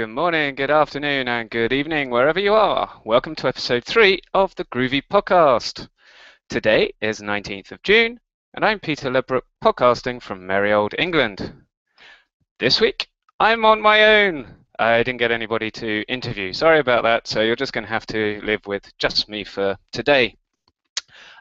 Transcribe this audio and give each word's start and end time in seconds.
good 0.00 0.08
morning, 0.08 0.54
good 0.54 0.70
afternoon, 0.70 1.28
and 1.28 1.50
good 1.50 1.74
evening, 1.74 2.08
wherever 2.08 2.40
you 2.40 2.54
are. 2.54 3.02
Welcome 3.04 3.34
to 3.34 3.48
episode 3.48 3.84
three 3.84 4.22
of 4.32 4.54
the 4.54 4.64
Groovy 4.64 5.02
Podcast. 5.06 5.88
Today 6.48 6.94
is 7.02 7.20
19th 7.20 7.70
of 7.72 7.82
June, 7.82 8.18
and 8.54 8.64
I'm 8.64 8.80
Peter 8.80 9.10
Ledbrook, 9.10 9.42
podcasting 9.62 10.22
from 10.22 10.46
merry 10.46 10.72
old 10.72 10.94
England. 10.98 11.52
This 12.58 12.80
week, 12.80 13.08
I'm 13.38 13.66
on 13.66 13.82
my 13.82 14.24
own. 14.24 14.46
I 14.78 15.02
didn't 15.02 15.18
get 15.18 15.32
anybody 15.32 15.70
to 15.72 16.02
interview. 16.08 16.54
Sorry 16.54 16.78
about 16.78 17.02
that, 17.02 17.28
so 17.28 17.42
you're 17.42 17.54
just 17.54 17.74
going 17.74 17.84
to 17.84 17.90
have 17.90 18.06
to 18.06 18.40
live 18.42 18.66
with 18.66 18.90
just 18.96 19.28
me 19.28 19.44
for 19.44 19.76
today. 19.92 20.34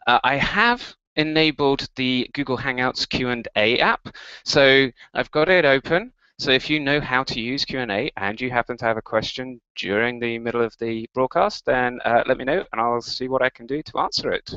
Uh, 0.05 0.19
I 0.21 0.35
have 0.35 0.95
enabled 1.15 1.87
the 1.95 2.29
Google 2.33 2.57
Hangouts 2.57 3.07
Q&A 3.07 3.79
app, 3.79 4.09
so 4.43 4.89
I've 5.13 5.31
got 5.31 5.47
it 5.47 5.63
open. 5.63 6.11
So 6.39 6.51
if 6.51 6.69
you 6.69 6.79
know 6.79 7.01
how 7.01 7.23
to 7.25 7.41
use 7.41 7.65
Q&A 7.65 8.09
and 8.15 8.39
you 8.39 8.49
happen 8.49 8.77
to 8.77 8.85
have 8.85 8.95
a 8.95 9.01
question 9.01 9.59
during 9.75 10.19
the 10.19 10.39
middle 10.39 10.61
of 10.61 10.73
the 10.79 11.05
broadcast, 11.13 11.65
then 11.65 11.99
uh, 12.05 12.23
let 12.27 12.37
me 12.37 12.45
know 12.45 12.63
and 12.71 12.79
I'll 12.79 13.01
see 13.01 13.27
what 13.27 13.41
I 13.41 13.49
can 13.49 13.67
do 13.67 13.83
to 13.83 13.99
answer 13.99 14.31
it. 14.31 14.49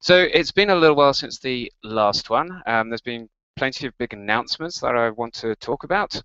So 0.00 0.16
it's 0.18 0.50
been 0.50 0.70
a 0.70 0.74
little 0.74 0.96
while 0.96 1.14
since 1.14 1.38
the 1.38 1.70
last 1.84 2.28
one. 2.28 2.60
Um, 2.66 2.90
there's 2.90 3.02
been 3.02 3.28
plenty 3.54 3.86
of 3.86 3.96
big 3.98 4.14
announcements 4.14 4.80
that 4.80 4.96
I 4.96 5.10
want 5.10 5.32
to 5.34 5.54
talk 5.56 5.84
about. 5.84 6.20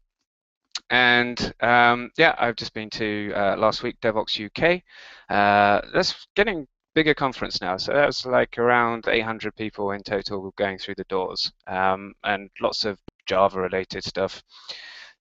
And 0.89 1.53
um, 1.61 2.09
yeah, 2.17 2.33
I've 2.39 2.55
just 2.55 2.73
been 2.73 2.89
to 2.91 3.33
uh, 3.35 3.57
last 3.57 3.83
week 3.83 4.01
Devoxx 4.01 4.47
UK. 4.47 4.81
Uh, 5.29 5.81
that's 5.93 6.25
getting 6.35 6.67
bigger 6.95 7.13
conference 7.13 7.61
now. 7.61 7.77
So 7.77 7.93
that's 7.93 8.25
like 8.25 8.57
around 8.57 9.07
800 9.07 9.55
people 9.55 9.91
in 9.91 10.01
total 10.01 10.51
going 10.57 10.79
through 10.79 10.95
the 10.95 11.03
doors, 11.03 11.51
um, 11.67 12.15
and 12.23 12.49
lots 12.59 12.83
of 12.83 12.97
Java 13.25 13.59
related 13.59 14.03
stuff. 14.03 14.41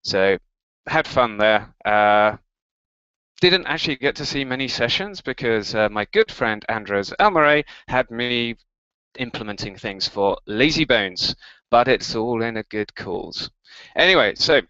So 0.03 0.37
had 0.87 1.07
fun 1.07 1.37
there. 1.37 1.73
Uh, 1.83 2.37
didn't 3.41 3.67
actually 3.67 3.97
get 3.97 4.15
to 4.15 4.25
see 4.25 4.45
many 4.45 4.67
sessions 4.67 5.21
because 5.21 5.75
uh, 5.75 5.89
my 5.89 6.05
good 6.13 6.31
friend 6.31 6.63
Andres 6.69 7.13
Almiray 7.19 7.65
had 7.87 8.09
me 8.09 8.55
implementing 9.17 9.75
things 9.75 10.07
for 10.07 10.37
Lazybones, 10.47 11.35
but 11.69 11.87
it's 11.87 12.15
all 12.15 12.41
in 12.41 12.57
a 12.57 12.63
good 12.63 12.93
cause. 12.95 13.49
Anyway, 13.95 14.35
so 14.35 14.61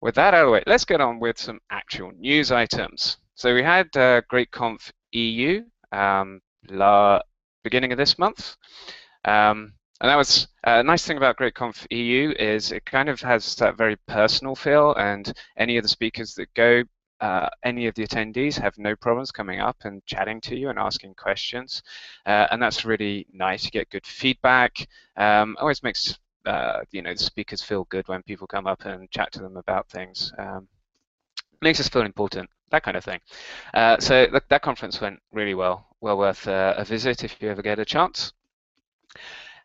with 0.00 0.14
that 0.14 0.34
out 0.34 0.42
of 0.42 0.46
the 0.46 0.52
way, 0.52 0.62
let's 0.66 0.84
get 0.84 1.00
on 1.00 1.20
with 1.20 1.38
some 1.38 1.60
actual 1.70 2.12
news 2.12 2.52
items. 2.52 3.16
So 3.34 3.54
we 3.54 3.62
had 3.62 3.86
uh, 3.96 4.22
GR8Conf 4.30 4.92
EU 5.12 5.62
um, 5.92 6.40
la 6.68 7.20
beginning 7.64 7.92
of 7.92 7.98
this 7.98 8.18
month. 8.18 8.56
Um, 9.24 9.74
and 10.00 10.08
that 10.08 10.16
was 10.16 10.48
a 10.64 10.78
uh, 10.78 10.82
nice 10.82 11.04
thing 11.06 11.18
about 11.18 11.36
GR8Conf 11.36 11.86
EU 11.90 12.32
is 12.38 12.72
it 12.72 12.84
kind 12.86 13.08
of 13.08 13.20
has 13.20 13.54
that 13.56 13.76
very 13.76 13.96
personal 14.06 14.54
feel, 14.54 14.94
and 14.94 15.32
any 15.56 15.76
of 15.76 15.82
the 15.82 15.88
speakers 15.88 16.34
that 16.34 16.52
go, 16.54 16.82
uh, 17.20 17.48
any 17.64 17.86
of 17.86 17.94
the 17.94 18.06
attendees 18.06 18.58
have 18.58 18.78
no 18.78 18.96
problems 18.96 19.30
coming 19.30 19.60
up 19.60 19.76
and 19.84 20.04
chatting 20.06 20.40
to 20.40 20.56
you 20.56 20.70
and 20.70 20.78
asking 20.78 21.14
questions, 21.14 21.82
uh, 22.24 22.46
and 22.50 22.62
that's 22.62 22.84
really 22.86 23.26
nice. 23.32 23.64
You 23.64 23.70
get 23.70 23.90
good 23.90 24.06
feedback. 24.06 24.88
Um, 25.16 25.56
always 25.60 25.82
makes 25.82 26.18
uh, 26.46 26.80
you 26.92 27.02
know 27.02 27.12
the 27.12 27.18
speakers 27.18 27.62
feel 27.62 27.84
good 27.90 28.08
when 28.08 28.22
people 28.22 28.46
come 28.46 28.66
up 28.66 28.86
and 28.86 29.10
chat 29.10 29.30
to 29.32 29.40
them 29.40 29.58
about 29.58 29.88
things. 29.90 30.32
Um, 30.38 30.66
makes 31.60 31.78
us 31.78 31.88
feel 31.88 32.02
important, 32.02 32.48
that 32.70 32.82
kind 32.82 32.96
of 32.96 33.04
thing. 33.04 33.20
Uh, 33.74 33.98
so 33.98 34.26
th 34.26 34.42
that 34.48 34.62
conference 34.62 35.00
went 35.00 35.20
really 35.32 35.54
well. 35.54 35.86
Well 36.00 36.16
worth 36.16 36.48
uh, 36.48 36.74
a 36.78 36.84
visit 36.84 37.24
if 37.24 37.36
you 37.42 37.50
ever 37.50 37.62
get 37.62 37.78
a 37.78 37.84
chance. 37.84 38.32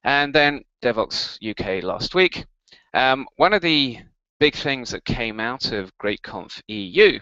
And 0.05 0.33
then 0.33 0.63
Devoxx 0.83 1.39
UK 1.41 1.83
last 1.83 2.13
week. 2.13 2.45
Um, 2.93 3.27
one 3.37 3.53
of 3.53 3.63
the 3.63 3.97
big 4.39 4.55
things 4.55 4.91
that 4.91 5.03
came 5.03 5.39
out 5.39 5.71
of 5.71 5.91
GR8Conf 5.97 6.61
EU 6.67 7.19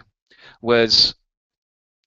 was 0.62 1.16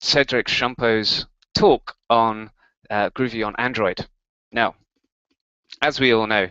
Cedric 0.02 0.46
Champeau's 0.46 1.24
talk 1.54 1.96
on 2.10 2.50
uh, 2.90 3.08
Groovy 3.10 3.44
on 3.44 3.56
Android. 3.56 4.06
Now, 4.52 4.74
as 5.80 5.98
we 5.98 6.12
all 6.12 6.26
know, 6.26 6.50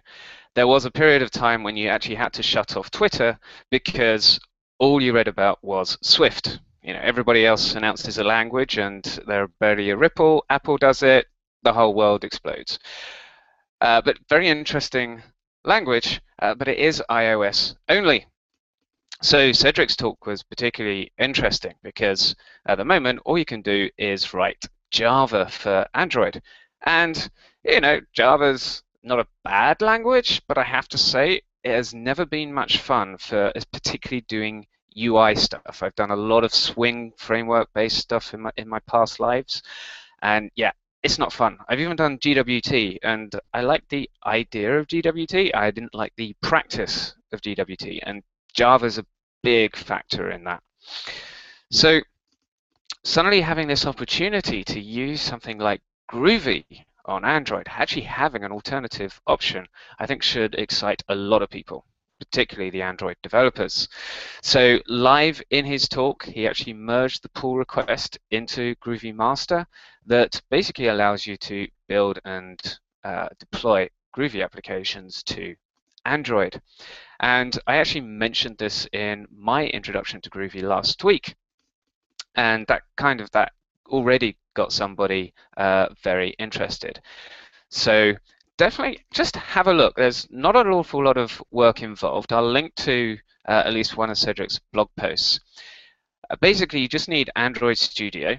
there 0.56 0.68
was 0.68 0.85
a 0.85 0.91
period 0.91 1.22
of 1.22 1.30
time 1.30 1.62
when 1.62 1.78
you 1.78 1.90
actually 1.90 2.16
had 2.16 2.34
to 2.34 2.44
shut 2.44 2.75
off 2.75 2.90
Twitter 2.90 3.38
because 3.69 4.40
all 4.80 5.00
you 5.00 5.14
read 5.14 5.28
about 5.28 5.64
was 5.64 6.00
Swift. 6.02 6.59
You 6.81 6.94
know, 6.94 7.02
everybody 7.03 7.46
else 7.46 7.75
announced 7.75 8.08
as 8.08 8.18
a 8.18 8.24
language, 8.24 8.80
and 8.80 9.03
there 9.28 9.47
barely 9.59 9.91
a 9.91 9.97
ripple. 9.97 10.44
Apple 10.50 10.78
does 10.78 11.03
it, 11.03 11.28
the 11.62 11.74
whole 11.74 11.94
world 11.94 12.24
explodes. 12.24 12.80
Uh, 13.85 14.01
but 14.01 14.18
very 14.29 14.47
interesting 14.47 15.22
language, 15.63 16.19
uh, 16.41 16.56
but 16.56 16.68
it 16.68 16.79
is 16.79 17.03
iOS 17.07 17.75
only. 17.88 18.25
So 19.22 19.51
Cedric's 19.51 19.96
talk 19.96 20.25
was 20.25 20.41
particularly 20.41 21.12
interesting 21.19 21.75
because 21.84 22.35
at 22.66 22.79
the 22.79 22.84
moment 22.84 23.19
all 23.25 23.38
you 23.38 23.46
can 23.46 23.62
do 23.62 23.91
is 24.00 24.34
write 24.34 24.66
Java 24.90 25.47
for 25.50 25.85
Android. 25.94 26.41
And, 26.88 27.29
you 27.63 27.79
know, 27.79 28.01
Java's 28.12 28.81
not 29.03 29.19
a 29.19 29.28
bad 29.44 29.84
language, 29.84 30.41
but 30.47 30.57
I 30.57 30.63
have 30.63 30.88
to 30.88 30.97
say 30.97 31.41
it 31.63 31.72
has 31.72 31.94
never 31.94 32.25
been 32.25 32.52
much 32.52 32.79
fun 32.79 33.19
for 33.19 33.53
particularly 33.72 34.25
doing 34.28 34.66
UI 35.00 35.35
stuff. 35.35 35.84
I've 35.84 35.94
done 35.94 36.09
a 36.09 36.16
lot 36.16 36.44
of 36.44 36.52
Swing 36.52 37.13
framework 37.17 37.69
based 37.75 38.00
stuff 38.00 38.34
in 38.34 38.41
my 38.41 38.52
in 38.57 38.67
my 38.67 38.79
past 38.88 39.19
lives, 39.19 39.62
and 40.23 40.50
yeah, 40.56 40.72
it's 41.05 41.19
not 41.19 41.31
fun. 41.31 41.59
I've 41.69 41.79
even 41.79 41.95
done 41.95 42.17
GWT, 42.17 42.97
and 43.03 43.31
I 43.53 43.61
like 43.61 43.88
the 43.89 44.09
idea 44.25 44.79
of 44.79 44.88
GWT. 44.88 45.53
I 45.53 45.69
didn't 45.69 45.93
like 45.93 46.13
the 46.17 46.35
practice 46.41 47.13
of 47.31 47.41
GWT, 47.41 47.99
and 48.01 48.23
Java's 48.55 48.97
a 48.97 49.05
big 49.43 49.75
factor 49.75 50.31
in 50.31 50.43
that. 50.45 50.63
So 51.69 51.99
suddenly 53.03 53.41
having 53.41 53.67
this 53.67 53.85
opportunity 53.85 54.63
to 54.63 54.79
use 54.79 55.21
something 55.21 55.59
like 55.59 55.81
Groovy 56.11 56.66
on 57.05 57.23
Android, 57.23 57.67
actually 57.69 58.01
having 58.01 58.43
an 58.43 58.51
alternative 58.51 59.22
option, 59.27 59.67
I 59.99 60.07
think 60.07 60.23
should 60.23 60.55
excite 60.55 61.03
a 61.07 61.13
lot 61.13 61.43
of 61.43 61.51
people 61.51 61.85
particularly 62.20 62.70
the 62.70 62.81
Android 62.81 63.18
developers. 63.22 63.88
So 64.42 64.80
live 64.88 65.42
in 65.50 65.66
his 65.66 65.88
talk, 65.88 66.26
he 66.26 66.48
actually 66.48 66.74
merged 66.74 67.24
the 67.24 67.30
pull 67.30 67.58
request 67.58 68.18
into 68.31 68.76
Groovy 68.76 69.14
Master 69.14 69.66
that 70.06 70.42
basically 70.50 70.88
allows 70.88 71.26
you 71.26 71.38
to 71.38 71.68
build 71.88 72.20
and 72.26 72.59
uh, 73.03 73.28
deploy 73.40 73.90
Groovy 74.16 74.44
applications 74.44 75.24
to 75.24 75.56
Android. 76.06 76.62
And 77.20 77.58
I 77.68 77.78
actually 77.78 78.02
mentioned 78.02 78.58
this 78.58 78.88
in 78.94 79.28
my 79.32 79.66
introduction 79.68 80.22
to 80.22 80.30
Groovy 80.30 80.62
last 80.62 81.03
week. 81.03 81.36
And 82.36 82.66
that 82.68 82.84
kind 82.97 83.22
of 83.22 83.32
that 83.32 83.53
already 83.88 84.38
got 84.53 84.72
somebody 84.72 85.34
uh, 85.58 85.88
very 86.03 86.36
interested. 86.40 87.02
So 87.70 88.14
definitely 88.57 89.05
just 89.11 89.35
have 89.35 89.67
a 89.67 89.73
look. 89.73 89.95
There's 89.95 90.27
not 90.29 90.55
an 90.55 90.67
awful 90.67 91.03
lot 91.03 91.17
of 91.17 91.41
work 91.51 91.81
involved. 91.81 92.33
I'll 92.33 92.49
link 92.49 92.75
to 92.75 93.17
uh, 93.47 93.63
at 93.66 93.73
least 93.73 93.97
one 93.97 94.09
of 94.09 94.17
Cedric's 94.17 94.59
blog 94.73 94.89
posts. 94.97 95.39
Uh, 96.29 96.35
basically, 96.41 96.79
you 96.79 96.88
just 96.88 97.09
need 97.09 97.29
Android 97.35 97.77
Studio. 97.77 98.38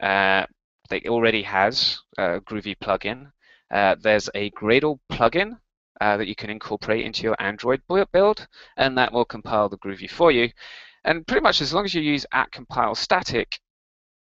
Uh, 0.00 0.46
that 0.90 1.06
already 1.06 1.42
has 1.42 2.00
a 2.18 2.40
Groovy 2.40 2.76
plugin. 2.76 3.32
Uh, 3.70 3.96
there's 4.00 4.28
a 4.34 4.50
Gradle 4.50 4.98
plugin 5.10 5.58
uh, 6.00 6.16
that 6.16 6.28
you 6.28 6.34
can 6.34 6.50
incorporate 6.50 7.04
into 7.04 7.22
your 7.22 7.36
Android 7.38 7.80
build, 8.12 8.46
and 8.76 8.98
that 8.98 9.12
will 9.12 9.24
compile 9.24 9.68
the 9.68 9.78
Groovy 9.78 10.10
for 10.10 10.30
you. 10.30 10.50
And 11.04 11.26
pretty 11.26 11.42
much 11.42 11.60
as 11.60 11.72
long 11.72 11.84
as 11.84 11.94
you 11.94 12.02
use 12.02 12.26
at 12.32 12.52
compile 12.52 12.94
static, 12.94 13.60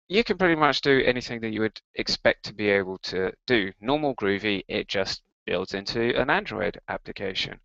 you 0.09 0.23
can 0.23 0.39
pretty 0.39 0.55
much 0.55 0.81
do 0.81 1.03
anything 1.05 1.41
that 1.41 1.53
you 1.53 1.61
would 1.61 1.81
expect 1.95 2.45
to 2.45 2.55
be 2.55 2.71
able 2.71 2.99
to 2.99 3.33
do. 3.47 3.73
Normal 3.81 4.15
Groovy, 4.15 4.63
it 4.69 4.89
just 4.89 5.23
builds 5.47 5.75
into 5.75 6.15
an 6.21 6.29
Android 6.29 6.79
application. 6.89 7.59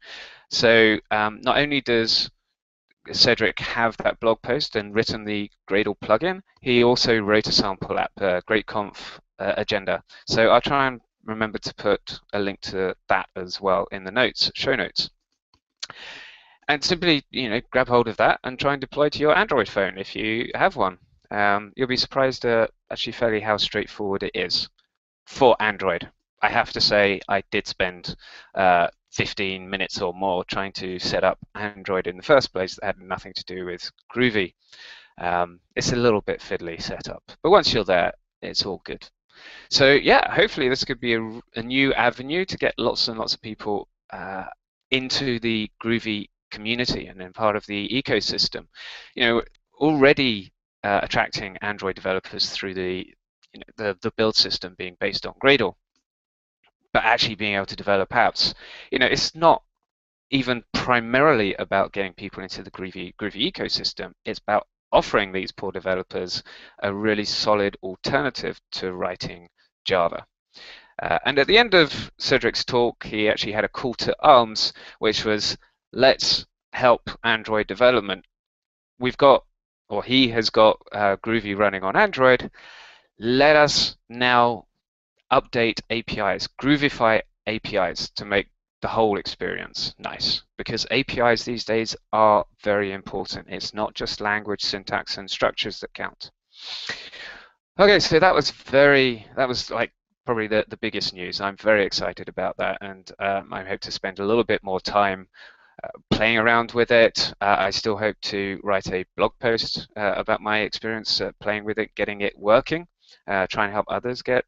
So 0.50 0.97
um, 1.09 1.42
not 1.44 1.58
only 1.58 1.81
does 1.81 2.30
Cedric 3.12 3.60
have 3.60 3.98
that 3.98 4.19
blog 4.19 4.42
post 4.42 4.75
and 4.75 4.94
written 4.94 5.25
the 5.25 5.50
Gradle 5.68 5.98
plugin, 6.00 6.42
he 6.62 6.83
also 6.83 7.18
wrote 7.19 7.48
a 7.48 7.51
sample 7.51 8.00
app, 8.00 8.12
uh, 8.22 8.42
GR8Conf 8.48 9.19
uh, 9.39 9.54
agenda. 9.57 10.04
So 10.28 10.50
I'll 10.50 10.62
try 10.62 10.88
and 10.88 11.01
remember 11.25 11.57
to 11.57 11.75
put 11.75 12.19
a 12.33 12.39
link 12.39 12.62
to 12.62 12.95
that 13.10 13.30
as 13.36 13.60
well 13.60 13.88
in 13.92 14.04
the 14.04 14.12
notes, 14.12 14.51
show 14.54 14.75
notes. 14.75 15.10
And 16.68 16.84
simply, 16.84 17.24
you 17.31 17.50
know, 17.50 17.62
grab 17.72 17.88
hold 17.88 18.07
of 18.07 18.18
that 18.18 18.39
and 18.44 18.60
try 18.60 18.74
and 18.74 18.81
deploy 18.81 19.10
to 19.10 19.19
your 19.19 19.36
Android 19.36 19.68
phone 19.68 19.98
if 19.98 20.16
you 20.16 20.51
have 20.56 20.75
one. 20.75 21.00
Um, 21.31 21.74
you'll 21.75 21.88
be 21.88 21.98
surprised 21.98 22.45
at 22.45 22.72
actually 22.92 23.13
fairly 23.13 23.39
how 23.39 23.57
straightforward 23.57 24.24
it 24.24 24.31
is 24.36 24.69
for 25.25 25.56
Android. 25.60 26.10
I 26.41 26.49
have 26.49 26.71
to 26.73 26.81
say 26.81 27.21
I 27.27 27.43
did 27.51 27.67
spend 27.67 28.15
uh, 28.55 28.88
15 29.11 29.69
minutes 29.69 30.01
or 30.01 30.13
more 30.13 30.43
trying 30.45 30.71
to 30.73 30.97
set 30.99 31.23
up 31.23 31.38
Android 31.55 32.07
in 32.07 32.17
the 32.17 32.23
first 32.23 32.53
place 32.53 32.75
that 32.75 32.85
had 32.85 32.99
nothing 32.99 33.33
to 33.33 33.43
do 33.45 33.65
with 33.65 33.91
Groovy. 34.13 34.53
Um, 35.17 35.59
it's 35.75 35.91
a 35.91 35.97
little 35.97 36.21
bit 36.21 36.39
fiddly 36.39 36.81
setup, 36.81 37.23
but 37.43 37.51
once 37.51 37.73
you're 37.73 37.83
there, 37.83 38.13
it's 38.41 38.65
all 38.65 38.81
good. 38.85 39.07
So 39.69 39.91
yeah, 39.91 40.31
hopefully 40.33 40.69
this 40.69 40.83
could 40.83 40.99
be 40.99 41.15
a, 41.15 41.41
a 41.55 41.61
new 41.61 41.93
avenue 41.93 42.45
to 42.45 42.57
get 42.57 42.73
lots 42.77 43.07
and 43.07 43.17
lots 43.17 43.33
of 43.33 43.41
people 43.41 43.88
uh, 44.11 44.45
into 44.91 45.39
the 45.39 45.69
Groovy 45.83 46.27
community 46.49 47.07
and 47.07 47.19
then 47.19 47.33
part 47.33 47.55
of 47.55 47.65
the 47.65 47.88
ecosystem. 47.89 48.67
You 49.15 49.23
know, 49.23 49.41
already 49.75 50.53
uh, 50.83 50.99
attracting 51.03 51.57
Android 51.61 51.95
developers 51.95 52.49
through 52.49 52.73
the, 52.73 53.05
you 53.53 53.59
know, 53.59 53.73
the 53.77 53.97
the 54.01 54.11
build 54.11 54.35
system 54.35 54.75
being 54.77 54.95
based 54.99 55.25
on 55.25 55.33
Gradle, 55.43 55.75
but 56.93 57.03
actually 57.03 57.35
being 57.35 57.55
able 57.55 57.65
to 57.65 57.75
develop 57.75 58.09
apps. 58.09 58.53
You 58.91 58.99
know, 58.99 59.05
it's 59.05 59.35
not 59.35 59.63
even 60.31 60.63
primarily 60.73 61.53
about 61.55 61.91
getting 61.91 62.13
people 62.13 62.41
into 62.43 62.63
the 62.63 62.71
Groovy 62.71 63.13
Groovy 63.15 63.51
ecosystem. 63.51 64.13
It's 64.25 64.39
about 64.39 64.67
offering 64.91 65.31
these 65.31 65.51
poor 65.51 65.71
developers 65.71 66.43
a 66.83 66.93
really 66.93 67.25
solid 67.25 67.77
alternative 67.83 68.59
to 68.73 68.93
writing 68.93 69.47
Java. 69.85 70.25
Uh, 71.01 71.17
and 71.25 71.39
at 71.39 71.47
the 71.47 71.57
end 71.57 71.73
of 71.73 72.11
Cedric's 72.19 72.63
talk, 72.63 73.03
he 73.03 73.29
actually 73.29 73.53
had 73.53 73.63
a 73.63 73.69
call 73.69 73.93
to 73.95 74.15
arms, 74.19 74.73
which 74.99 75.25
was 75.25 75.57
let's 75.93 76.45
help 76.73 77.09
Android 77.23 77.67
development. 77.67 78.25
We've 78.99 79.17
got, 79.17 79.45
or 79.89 80.03
he 80.03 80.29
has 80.29 80.49
got 80.49 80.79
uh, 80.91 81.17
Groovy 81.17 81.57
running 81.57 81.83
on 81.83 81.95
Android. 81.95 82.51
Let 83.17 83.55
us 83.55 83.97
now 84.09 84.65
update 85.31 85.81
APIs, 85.89 86.48
Groovify 86.62 87.22
APIs 87.48 88.10
to 88.12 88.25
make 88.25 88.48
the 88.81 88.88
whole 88.88 89.18
experience 89.18 89.94
nice 90.00 90.42
because 90.57 90.88
APIs 90.92 91.44
these 91.44 91.63
days 91.63 91.95
are 92.12 92.45
very 92.63 92.92
important. 92.92 93.48
It's 93.50 93.74
not 93.74 93.94
just 93.94 94.22
language, 94.22 94.62
syntax, 94.62 95.18
and 95.18 95.30
structures 95.30 95.80
that 95.80 95.94
count. 95.94 96.31
Okay, 97.80 98.00
so 98.00 98.19
that 98.19 98.36
was 98.36 98.51
very, 98.51 99.25
that 99.36 99.48
was 99.48 99.69
like 99.69 99.92
probably 100.25 100.48
the, 100.48 100.66
the 100.68 100.78
biggest 100.78 101.13
news. 101.13 101.42
I'm 101.42 101.57
very 101.57 101.86
excited 101.86 102.27
about 102.27 102.57
that 102.57 102.77
and 102.81 103.12
um, 103.19 103.54
I 103.54 103.63
hope 103.63 103.81
to 103.81 103.92
spend 103.92 104.19
a 104.19 104.25
little 104.25 104.44
bit 104.44 104.63
more 104.63 104.80
time 104.80 105.27
uh, 105.84 105.89
playing 106.10 106.38
around 106.38 106.72
with 106.72 106.92
it. 106.92 107.34
Uh, 107.42 107.56
I 107.60 107.69
still 107.69 107.98
hope 107.98 108.18
to 108.24 108.60
write 108.63 108.92
a 108.92 109.06
blog 109.16 109.34
post 109.39 109.88
uh, 109.95 110.13
about 110.18 110.42
my 110.42 110.60
experience 110.60 111.22
uh, 111.22 111.31
playing 111.39 111.66
with 111.66 111.77
it, 111.77 111.95
getting 111.95 112.22
it 112.22 112.38
working, 112.38 112.88
uh, 113.27 113.48
try 113.48 113.66
and 113.66 113.74
help 113.74 113.86
others 113.89 114.22
get 114.22 114.44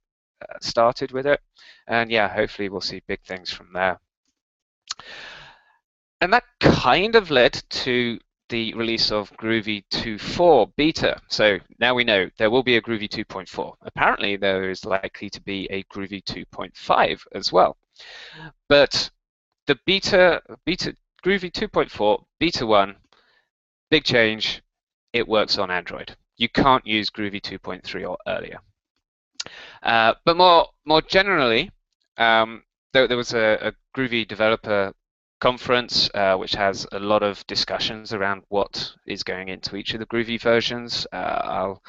started 0.61 1.11
with 1.11 1.25
it. 1.25 1.39
And 1.87 2.11
yeah, 2.11 2.27
hopefully 2.27 2.69
we'll 2.69 2.81
see 2.81 3.01
big 3.07 3.21
things 3.23 3.51
from 3.51 3.69
there. 3.73 3.99
And 6.21 6.31
that 6.31 6.43
kind 6.59 7.15
of 7.15 7.31
led 7.31 7.61
to 7.69 8.19
the 8.49 8.73
release 8.75 9.11
of 9.11 9.31
Groovy 9.37 9.83
2.4 9.91 10.71
beta. 10.75 11.19
So 11.27 11.57
now 11.79 11.95
we 11.95 12.03
know 12.03 12.29
there 12.37 12.49
will 12.51 12.63
be 12.63 12.77
a 12.77 12.81
Groovy 12.81 13.09
2.4. 13.09 13.73
Apparently 13.81 14.35
there 14.35 14.69
is 14.69 14.85
likely 14.85 15.29
to 15.29 15.41
be 15.41 15.67
a 15.71 15.83
Groovy 15.85 16.23
2.5 16.23 17.21
as 17.33 17.51
well. 17.51 17.77
But 18.69 19.09
the 19.67 19.77
beta, 19.85 20.41
beta 20.65 20.95
Groovy 21.25 21.51
2.4, 21.51 22.23
beta 22.39 22.65
1, 22.65 22.95
big 23.89 24.03
change, 24.03 24.61
it 25.13 25.27
works 25.27 25.57
on 25.57 25.71
Android. 25.71 26.15
You 26.37 26.49
can't 26.49 26.85
use 26.85 27.09
Groovy 27.09 27.41
2.3 27.41 28.09
or 28.09 28.17
earlier. 28.27 28.59
Uh, 29.81 30.13
but 30.25 30.37
more, 30.37 30.67
more 30.85 31.01
generally, 31.01 31.71
um, 32.17 32.63
there, 32.93 33.07
there 33.07 33.17
was 33.17 33.33
a, 33.33 33.57
a 33.61 33.73
Groovy 33.97 34.27
developer 34.27 34.93
conference, 35.39 36.09
uh, 36.13 36.35
which 36.35 36.53
has 36.53 36.87
a 36.93 36.99
lot 36.99 37.23
of 37.23 37.45
discussions 37.47 38.13
around 38.13 38.43
what 38.47 38.93
is 39.05 39.23
going 39.23 39.49
into 39.49 39.75
each 39.75 39.93
of 39.93 39.99
the 39.99 40.05
Groovy 40.05 40.39
versions. 40.39 41.05
Uh, 41.11 41.41
I'll 41.43 41.83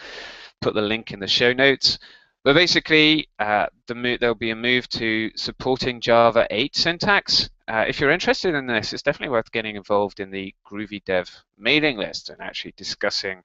put 0.61 0.75
the 0.75 0.83
link 0.83 1.13
in 1.13 1.21
the 1.21 1.29
show 1.29 1.53
notes. 1.53 1.99
But 2.45 2.55
basically, 2.55 3.31
uh, 3.39 3.67
the 3.87 4.19
there'll 4.21 4.35
be 4.35 4.51
a 4.51 4.57
move 4.57 4.87
to 4.91 5.31
supporting 5.35 6.01
Java 6.01 6.47
8 6.51 6.77
syntax. 6.77 7.49
Uh, 7.67 7.87
if 7.89 7.99
you're 7.99 8.11
interested 8.11 8.55
in 8.55 8.67
this, 8.67 8.93
it's 8.93 9.03
definitely 9.03 9.33
worth 9.33 9.51
getting 9.51 9.77
involved 9.77 10.21
in 10.21 10.31
the 10.31 10.55
Groovy 10.71 11.03
Dev 11.05 11.31
mailing 11.57 11.97
list 11.97 12.29
and 12.29 12.43
actually 12.43 12.75
discussing, 12.77 13.43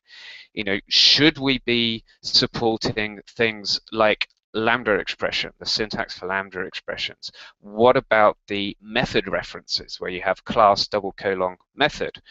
you 0.54 0.66
know, 0.66 0.80
should 0.90 1.38
we 1.38 1.60
be 1.60 2.04
supporting 2.22 3.22
things 3.25 3.80
like 3.94 4.28
lambda 4.54 4.94
expression, 4.96 5.54
the 5.60 5.66
syntax 5.66 6.18
for 6.18 6.25
lambda 6.25 6.62
expressions. 6.62 7.31
What 7.60 7.95
about 7.95 8.38
the 8.48 8.75
method 8.81 9.28
references 9.28 10.00
where 10.00 10.10
you 10.10 10.22
have 10.24 10.44
class 10.44 10.88
double 10.88 11.12
colon 11.13 11.57
method? 11.75 12.22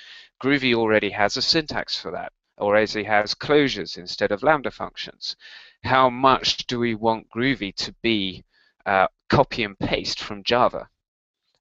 Groovy 0.43 0.75
already 0.75 1.11
has 1.11 1.37
a 1.37 1.43
syntax 1.43 1.99
for 1.99 2.11
that, 2.11 2.33
already 2.59 3.05
has 3.05 3.35
closures 3.35 3.97
instead 3.97 4.33
of 4.33 4.43
lambda 4.43 4.71
functions. 4.71 5.37
How 5.85 6.11
much 6.11 6.67
do 6.67 6.79
we 6.79 6.95
want 6.95 7.29
Groovy 7.31 7.75
to 7.77 7.95
be 8.03 8.45
uh, 8.87 9.09
copy 9.29 9.65
and 9.65 9.79
paste 9.79 10.21
from 10.21 10.43
Java? 10.43 10.89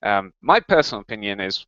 Um, 0.01 0.33
my 0.41 0.59
personal 0.59 1.01
opinion 1.01 1.39
is 1.39 1.65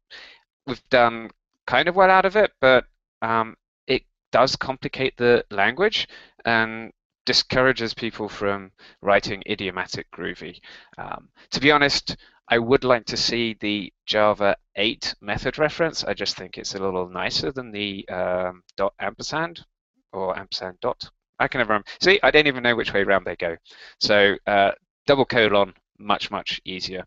we've 0.65 0.87
done 0.89 1.29
kind 1.67 1.87
of 1.87 1.95
well 1.95 2.09
out 2.09 2.25
of 2.25 2.35
it, 2.35 2.51
but 2.61 2.85
um, 3.21 3.55
it 3.87 4.03
does 4.31 4.55
complicate 4.55 5.17
the 5.17 5.45
language 5.51 6.07
and 6.45 6.91
discourages 7.25 7.93
people 7.93 8.27
from 8.27 8.71
writing 9.01 9.43
idiomatic 9.47 10.09
Groovy. 10.11 10.59
Um, 10.97 11.29
to 11.51 11.59
be 11.59 11.71
honest, 11.71 12.17
I 12.47 12.57
would 12.57 12.83
like 12.83 13.05
to 13.05 13.17
see 13.17 13.55
the 13.59 13.93
Java 14.07 14.57
8 14.75 15.13
method 15.21 15.59
reference. 15.59 16.03
I 16.03 16.15
just 16.15 16.35
think 16.35 16.57
it's 16.57 16.73
a 16.73 16.79
little 16.79 17.07
nicer 17.07 17.51
than 17.51 17.71
the 17.71 18.07
um, 18.09 18.63
dot 18.75 18.93
ampersand 18.99 19.63
or 20.11 20.37
ampersand 20.37 20.79
dot. 20.81 21.11
I 21.39 21.47
can 21.47 21.59
never 21.59 21.73
remember. 21.73 21.87
See, 22.01 22.19
I 22.21 22.31
don't 22.31 22.47
even 22.47 22.63
know 22.63 22.75
which 22.75 22.93
way 22.93 23.01
around 23.01 23.25
they 23.25 23.35
go. 23.35 23.57
So 23.99 24.35
uh, 24.47 24.71
double 25.07 25.25
colon, 25.25 25.73
much, 25.97 26.31
much 26.31 26.61
easier. 26.65 27.05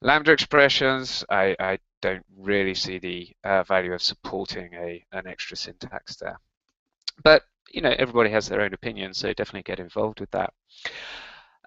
Lambda 0.00 0.32
expressions, 0.32 1.24
I, 1.30 1.54
I 1.60 1.78
don't 2.00 2.24
really 2.36 2.74
see 2.74 2.98
the 2.98 3.28
uh, 3.44 3.62
value 3.62 3.92
of 3.92 4.02
supporting 4.02 4.74
a 4.74 5.04
an 5.12 5.26
extra 5.26 5.56
syntax 5.56 6.16
there. 6.16 6.38
But 7.22 7.42
you 7.70 7.80
know, 7.80 7.94
everybody 7.98 8.30
has 8.30 8.48
their 8.48 8.60
own 8.60 8.74
opinion, 8.74 9.14
so 9.14 9.32
definitely 9.32 9.62
get 9.62 9.80
involved 9.80 10.20
with 10.20 10.30
that. 10.32 10.52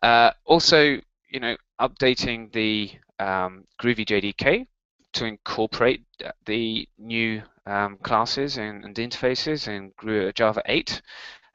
Uh, 0.03 0.31
also, 0.45 0.99
you 1.29 1.39
know, 1.39 1.55
updating 1.79 2.51
the 2.51 2.91
um, 3.19 3.63
Groovy 3.81 4.05
JDK 4.05 4.67
to 5.13 5.25
incorporate 5.25 6.03
the 6.45 6.87
new 6.97 7.41
um, 7.65 7.97
classes 8.03 8.57
and, 8.57 8.83
and, 8.83 8.95
interfaces 8.95 9.67
in 9.67 9.91
Java 10.33 10.61
8. 10.65 11.01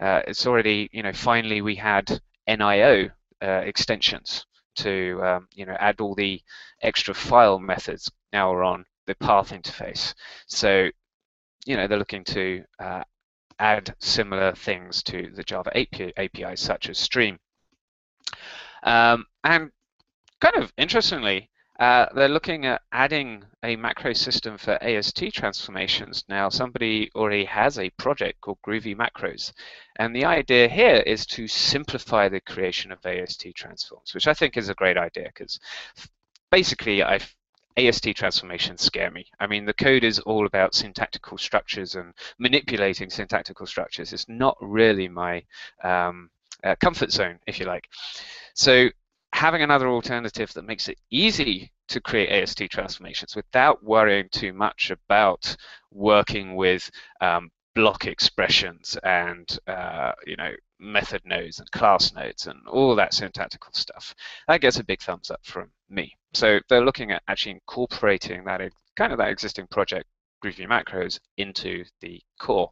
Uh, 0.00 0.22
it's 0.26 0.46
already, 0.46 0.88
you 0.92 1.02
know, 1.02 1.12
finally 1.12 1.60
we 1.60 1.74
had 1.74 2.20
NIO 2.48 3.10
uh, 3.42 3.46
extensions 3.64 4.46
to, 4.76 5.20
um, 5.22 5.48
you 5.54 5.66
know, 5.66 5.76
add 5.78 6.00
all 6.00 6.14
the 6.14 6.40
extra 6.82 7.14
file 7.14 7.58
methods 7.58 8.10
now 8.32 8.52
are 8.52 8.64
on 8.64 8.84
the 9.06 9.14
path 9.16 9.50
interface. 9.50 10.14
So, 10.46 10.88
you 11.66 11.76
know, 11.76 11.86
they're 11.86 11.98
looking 11.98 12.24
to 12.24 12.64
uh, 12.78 13.02
add 13.58 13.94
similar 13.98 14.54
things 14.54 15.02
to 15.04 15.30
the 15.34 15.42
Java 15.42 15.70
API, 15.76 16.12
APIs 16.16 16.60
such 16.60 16.88
as 16.88 16.98
Stream. 16.98 17.38
Um, 18.82 19.26
and 19.44 19.70
kind 20.40 20.56
of 20.56 20.72
interestingly, 20.78 21.50
uh, 21.80 22.06
they're 22.14 22.28
looking 22.28 22.66
at 22.66 22.82
adding 22.92 23.42
a 23.64 23.74
macro 23.74 24.12
system 24.12 24.58
for 24.58 24.82
AST 24.82 25.32
transformations. 25.32 26.24
Now, 26.28 26.50
somebody 26.50 27.10
already 27.14 27.46
has 27.46 27.78
a 27.78 27.88
project 27.90 28.42
called 28.42 28.58
Groovy 28.66 28.94
Macros. 28.94 29.52
And 29.96 30.14
the 30.14 30.26
idea 30.26 30.68
here 30.68 31.02
is 31.06 31.24
to 31.26 31.48
simplify 31.48 32.28
the 32.28 32.40
creation 32.42 32.92
of 32.92 33.04
AST 33.06 33.46
transforms, 33.56 34.12
which 34.12 34.26
I 34.26 34.34
think 34.34 34.58
is 34.58 34.68
a 34.68 34.74
great 34.74 34.98
idea 34.98 35.30
because 35.34 35.58
basically 36.50 37.02
I've 37.02 37.34
AST 37.78 38.14
transformations 38.14 38.82
scare 38.82 39.10
me. 39.10 39.24
I 39.38 39.46
mean, 39.46 39.64
the 39.64 39.72
code 39.72 40.04
is 40.04 40.18
all 40.18 40.44
about 40.44 40.74
syntactical 40.74 41.38
structures 41.38 41.94
and 41.94 42.12
manipulating 42.38 43.08
syntactical 43.08 43.64
structures. 43.64 44.12
It's 44.12 44.28
not 44.28 44.58
really 44.60 45.08
my 45.08 45.44
um, 45.82 46.28
uh, 46.62 46.74
comfort 46.80 47.10
zone, 47.10 47.38
if 47.46 47.58
you 47.58 47.64
like. 47.64 47.84
So 48.52 48.90
having 49.32 49.62
another 49.62 49.88
alternative 49.88 50.52
that 50.54 50.64
makes 50.64 50.88
it 50.88 50.98
easy 51.10 51.70
to 51.88 52.00
create 52.00 52.30
AST 52.30 52.70
transformations 52.70 53.36
without 53.36 53.82
worrying 53.82 54.28
too 54.30 54.52
much 54.52 54.90
about 54.90 55.56
working 55.90 56.56
with 56.56 56.90
um, 57.20 57.50
block 57.74 58.06
expressions 58.06 58.96
and 59.04 59.58
uh, 59.66 60.12
you 60.26 60.36
know 60.36 60.52
method 60.78 61.20
nodes 61.24 61.58
and 61.58 61.70
class 61.70 62.12
nodes 62.14 62.46
and 62.46 62.58
all 62.68 62.96
that 62.96 63.14
syntactical 63.14 63.72
stuff. 63.72 64.14
That 64.48 64.60
gets 64.60 64.78
a 64.78 64.84
big 64.84 65.00
thumbs 65.00 65.30
up 65.30 65.40
from 65.44 65.70
me. 65.88 66.14
So 66.32 66.60
they're 66.68 66.84
looking 66.84 67.10
at 67.10 67.22
actually 67.28 67.52
incorporating 67.52 68.44
that 68.44 68.60
kind 68.96 69.12
of 69.12 69.18
that 69.18 69.30
existing 69.30 69.66
project 69.68 70.06
Groovy 70.42 70.66
macros 70.66 71.18
into 71.36 71.84
the 72.00 72.20
core. 72.38 72.70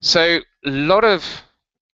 So 0.00 0.38
a 0.64 0.70
lot 0.70 1.04
of 1.04 1.24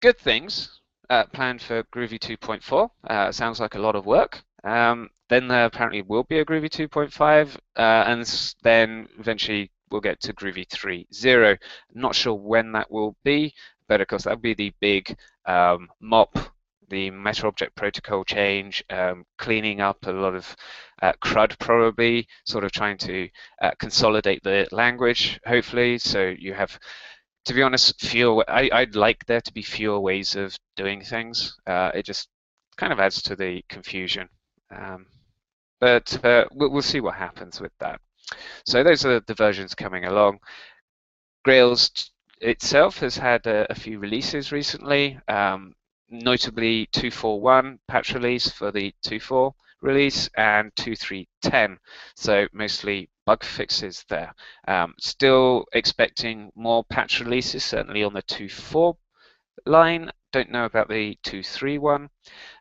good 0.00 0.18
things 0.18 0.80
uh, 1.10 1.24
planned 1.26 1.62
for 1.62 1.82
Groovy 1.84 2.18
2.4. 2.18 2.90
Uh, 3.08 3.32
sounds 3.32 3.60
like 3.60 3.74
a 3.74 3.80
lot 3.80 3.96
of 3.96 4.06
work. 4.06 4.42
Um, 4.64 5.10
then 5.28 5.48
there 5.48 5.66
apparently 5.66 6.02
will 6.02 6.24
be 6.24 6.38
a 6.38 6.44
Groovy 6.44 6.70
2.5, 6.70 7.56
uh, 7.76 7.80
and 7.80 8.54
then 8.62 9.08
eventually 9.18 9.70
we'll 9.90 10.00
get 10.00 10.20
to 10.22 10.32
Groovy 10.34 10.66
3.0. 10.66 11.58
Not 11.94 12.14
sure 12.14 12.34
when 12.34 12.72
that 12.72 12.90
will 12.90 13.16
be, 13.24 13.54
but 13.88 14.00
of 14.00 14.08
course 14.08 14.24
that'll 14.24 14.38
be 14.38 14.54
the 14.54 14.72
big 14.80 15.16
um, 15.46 15.88
mop 16.00 16.36
the 16.90 17.10
meta 17.10 17.46
object 17.46 17.74
protocol 17.76 18.24
change, 18.24 18.82
um, 18.90 19.24
cleaning 19.36 19.80
up 19.80 19.98
a 20.06 20.10
lot 20.10 20.34
of 20.34 20.56
Uh, 21.00 21.12
CRUD 21.20 21.56
probably 21.60 22.26
sort 22.44 22.64
of 22.64 22.72
trying 22.72 22.98
to 22.98 23.28
uh, 23.62 23.70
consolidate 23.78 24.42
the 24.42 24.66
language, 24.72 25.38
hopefully. 25.46 25.96
So 25.98 26.34
you 26.36 26.54
have, 26.54 26.76
to 27.44 27.54
be 27.54 27.62
honest, 27.62 28.00
fewer. 28.00 28.44
I, 28.48 28.80
would 28.80 28.96
like 28.96 29.24
there 29.26 29.40
to 29.40 29.52
be 29.52 29.62
fewer 29.62 30.00
ways 30.00 30.36
of 30.36 30.56
doing 30.76 31.02
things. 31.02 31.56
Uh, 31.66 31.90
it 31.94 32.04
just 32.04 32.28
kind 32.76 32.92
of 32.92 33.00
adds 33.00 33.22
to 33.22 33.36
the 33.36 33.62
confusion. 33.68 34.28
Um, 34.70 35.06
but 35.80 36.24
uh, 36.24 36.44
we'll, 36.52 36.70
we'll 36.70 36.82
see 36.82 37.00
what 37.00 37.14
happens 37.14 37.60
with 37.60 37.72
that. 37.80 38.00
So 38.66 38.82
those 38.82 39.06
are 39.06 39.20
the 39.20 39.34
versions 39.34 39.74
coming 39.74 40.04
along. 40.04 40.38
Grails 41.44 42.10
itself 42.40 42.98
has 42.98 43.16
had 43.16 43.46
a, 43.46 43.70
a 43.70 43.74
few 43.74 43.98
releases 43.98 44.52
recently, 44.52 45.18
um, 45.28 45.74
notably 46.10 46.86
241 46.92 47.78
patch 47.88 48.14
release 48.14 48.50
for 48.50 48.70
the 48.70 48.92
2.4 49.04 49.52
release 49.80 50.28
and 50.36 50.74
2.3.10, 50.74 51.76
so 52.16 52.46
mostly 52.52 53.08
bug 53.28 53.44
fixes 53.44 54.06
there. 54.08 54.34
Um, 54.66 54.94
still 54.98 55.66
expecting 55.74 56.50
more 56.54 56.82
patch 56.82 57.20
releases, 57.20 57.62
certainly 57.62 58.02
on 58.02 58.14
the 58.14 58.22
2.4 58.22 58.96
line. 59.66 60.10
Don't 60.32 60.50
know 60.50 60.64
about 60.64 60.88
the 60.88 61.18
2.3 61.24 61.78
one. 61.78 62.08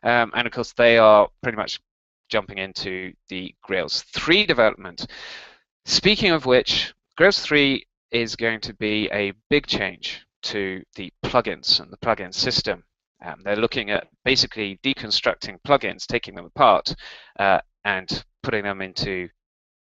Um, 0.02 0.30
and 0.34 0.46
of 0.46 0.52
course, 0.52 0.74
they 0.74 0.98
are 0.98 1.28
pretty 1.42 1.56
much 1.56 1.80
jumping 2.28 2.58
into 2.58 3.14
the 3.30 3.54
Grails 3.62 4.02
3 4.12 4.44
development. 4.44 5.06
Speaking 5.86 6.32
of 6.32 6.44
which, 6.44 6.92
Grails 7.16 7.40
3 7.40 7.86
is 8.10 8.36
going 8.36 8.60
to 8.60 8.74
be 8.74 9.08
a 9.10 9.32
big 9.48 9.66
change 9.66 10.26
to 10.42 10.82
the 10.96 11.10
plugins 11.24 11.80
and 11.80 11.90
the 11.90 11.96
plugin 11.96 12.34
system. 12.34 12.84
Um, 13.24 13.40
they're 13.42 13.56
looking 13.56 13.90
at 13.90 14.08
basically 14.22 14.78
deconstructing 14.84 15.62
plugins, 15.66 16.04
taking 16.04 16.34
them 16.34 16.44
apart, 16.44 16.94
uh, 17.38 17.60
and 17.86 18.22
putting 18.42 18.64
them 18.64 18.82
into 18.82 19.30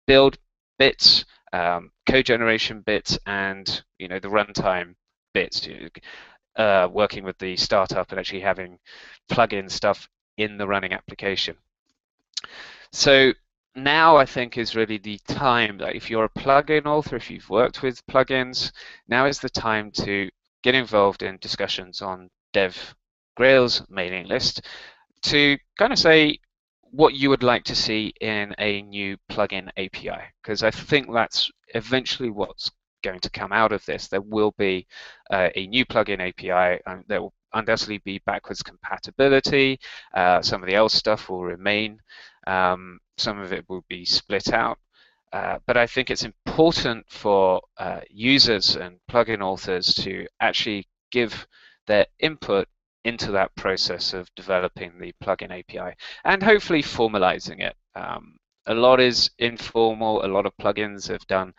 build 0.06 0.36
bits, 0.78 1.24
um, 1.52 1.90
code 2.08 2.26
generation 2.26 2.80
bits, 2.80 3.18
and 3.26 3.82
you 3.98 4.08
know 4.08 4.18
the 4.18 4.28
runtime 4.28 4.94
bits. 5.32 5.68
Uh, 6.56 6.88
working 6.90 7.22
with 7.22 7.36
the 7.36 7.54
startup 7.56 8.10
and 8.10 8.18
actually 8.18 8.40
having 8.40 8.78
plugin 9.30 9.70
stuff 9.70 10.08
in 10.38 10.56
the 10.56 10.66
running 10.66 10.94
application. 10.94 11.54
So 12.92 13.34
now 13.74 14.16
I 14.16 14.24
think 14.24 14.56
is 14.56 14.74
really 14.74 14.96
the 14.96 15.18
time 15.28 15.76
that 15.78 15.94
if 15.94 16.08
you're 16.08 16.24
a 16.24 16.30
plugin 16.30 16.86
author, 16.86 17.16
if 17.16 17.30
you've 17.30 17.50
worked 17.50 17.82
with 17.82 18.06
plugins, 18.06 18.72
now 19.06 19.26
is 19.26 19.38
the 19.38 19.50
time 19.50 19.90
to 19.92 20.30
get 20.62 20.74
involved 20.74 21.22
in 21.22 21.36
discussions 21.42 22.00
on 22.00 22.30
Dev 22.54 22.94
Grails 23.36 23.82
mailing 23.90 24.26
list 24.26 24.62
to 25.24 25.58
kind 25.78 25.92
of 25.92 25.98
say 25.98 26.38
what 26.96 27.14
you 27.14 27.28
would 27.28 27.42
like 27.42 27.64
to 27.64 27.74
see 27.74 28.12
in 28.20 28.54
a 28.58 28.80
new 28.82 29.16
plugin 29.30 29.68
API, 29.76 30.22
because 30.42 30.62
I 30.62 30.70
think 30.70 31.12
that's 31.12 31.50
eventually 31.74 32.30
what's 32.30 32.70
going 33.04 33.20
to 33.20 33.30
come 33.30 33.52
out 33.52 33.72
of 33.72 33.84
this. 33.84 34.08
There 34.08 34.22
will 34.22 34.54
be 34.56 34.86
uh, 35.30 35.50
a 35.54 35.66
new 35.66 35.84
plugin 35.84 36.20
API, 36.20 36.80
and 36.86 37.04
there 37.06 37.20
will 37.20 37.34
undoubtedly 37.52 37.98
be 37.98 38.22
backwards 38.24 38.62
compatibility. 38.62 39.78
Uh, 40.14 40.40
some 40.40 40.62
of 40.62 40.68
the 40.68 40.76
old 40.76 40.92
stuff 40.92 41.28
will 41.28 41.44
remain. 41.44 42.00
Um, 42.46 42.98
some 43.18 43.40
of 43.40 43.52
it 43.52 43.68
will 43.68 43.84
be 43.88 44.04
split 44.06 44.52
out. 44.52 44.78
Uh, 45.32 45.58
but 45.66 45.76
I 45.76 45.86
think 45.86 46.10
it's 46.10 46.24
important 46.24 47.04
for 47.10 47.60
uh, 47.76 48.00
users 48.08 48.76
and 48.76 48.96
plugin 49.10 49.42
authors 49.42 49.94
to 49.96 50.26
actually 50.40 50.88
give 51.10 51.46
their 51.86 52.06
input 52.20 52.68
into 53.06 53.30
that 53.32 53.54
process 53.54 54.12
of 54.12 54.28
developing 54.34 54.98
the 54.98 55.14
plugin 55.22 55.50
API 55.50 55.94
and 56.24 56.42
hopefully 56.42 56.82
formalizing 56.82 57.60
it. 57.60 57.74
Um, 57.94 58.36
a 58.66 58.74
lot 58.74 59.00
is 59.00 59.30
informal. 59.38 60.24
A 60.24 60.28
lot 60.28 60.46
of 60.46 60.56
plugins 60.56 61.08
have 61.08 61.26
done 61.26 61.54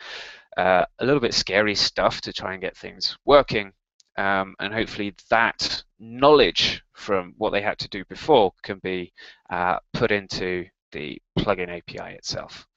uh, 0.58 0.84
a 1.00 1.06
little 1.06 1.22
bit 1.22 1.34
scary 1.34 1.76
stuff 1.76 2.20
to 2.22 2.34
try 2.34 2.54
and 2.54 2.62
get 2.62 2.76
things 2.76 3.18
working. 3.26 3.72
Um, 4.18 4.56
and 4.60 4.74
hopefully 4.74 5.16
that 5.30 5.84
knowledge 6.00 6.84
from 6.94 7.34
what 7.38 7.52
they 7.52 7.62
had 7.62 7.78
to 7.80 7.90
do 7.90 8.04
before 8.06 8.52
can 8.64 8.80
be 8.80 9.14
uh, 9.50 9.78
put 9.94 10.12
into 10.12 10.66
the 10.92 11.22
plugin 11.38 11.70
API 11.70 12.16
itself. 12.16 12.68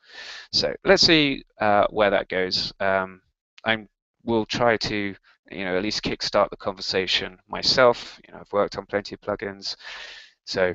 So 0.52 0.74
let's 0.84 1.02
see 1.02 1.44
uh, 1.60 1.86
where 1.90 2.10
that 2.10 2.28
goes. 2.28 2.72
Um, 2.78 3.22
I 3.64 3.86
will 4.24 4.44
try 4.46 4.76
to, 4.76 5.14
you 5.50 5.64
know, 5.64 5.76
at 5.76 5.82
least 5.82 6.02
kickstart 6.02 6.50
the 6.50 6.56
conversation 6.56 7.38
myself. 7.48 8.18
You 8.26 8.32
know, 8.32 8.40
I've 8.40 8.52
worked 8.52 8.76
on 8.78 8.86
plenty 8.86 9.14
of 9.14 9.20
plugins, 9.20 9.76
so 10.44 10.74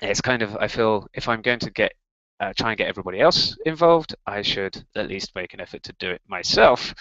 it's 0.00 0.20
kind 0.20 0.42
of 0.42 0.56
I 0.56 0.68
feel 0.68 1.06
if 1.14 1.28
I'm 1.28 1.42
going 1.42 1.60
to 1.60 1.70
get 1.70 1.92
uh, 2.40 2.52
try 2.56 2.70
and 2.70 2.78
get 2.78 2.88
everybody 2.88 3.20
else 3.20 3.56
involved, 3.66 4.14
I 4.26 4.42
should 4.42 4.84
at 4.96 5.08
least 5.08 5.34
make 5.34 5.54
an 5.54 5.60
effort 5.60 5.82
to 5.84 5.94
do 5.98 6.10
it 6.10 6.22
myself. 6.26 6.94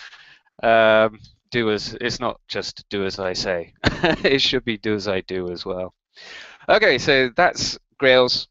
Um, 0.62 1.20
do 1.50 1.72
as 1.72 1.98
it's 2.00 2.20
not 2.20 2.40
just 2.48 2.86
do 2.90 3.06
as 3.06 3.20
I 3.20 3.34
say; 3.34 3.74
it 4.24 4.42
should 4.42 4.64
be 4.66 4.78
do 4.78 4.94
as 4.96 5.08
I 5.08 5.22
do 5.22 5.52
as 5.52 5.66
well. 5.66 5.94
Okay, 6.70 6.98
so 6.98 7.30
that's 7.36 7.78
Grails 7.98 8.48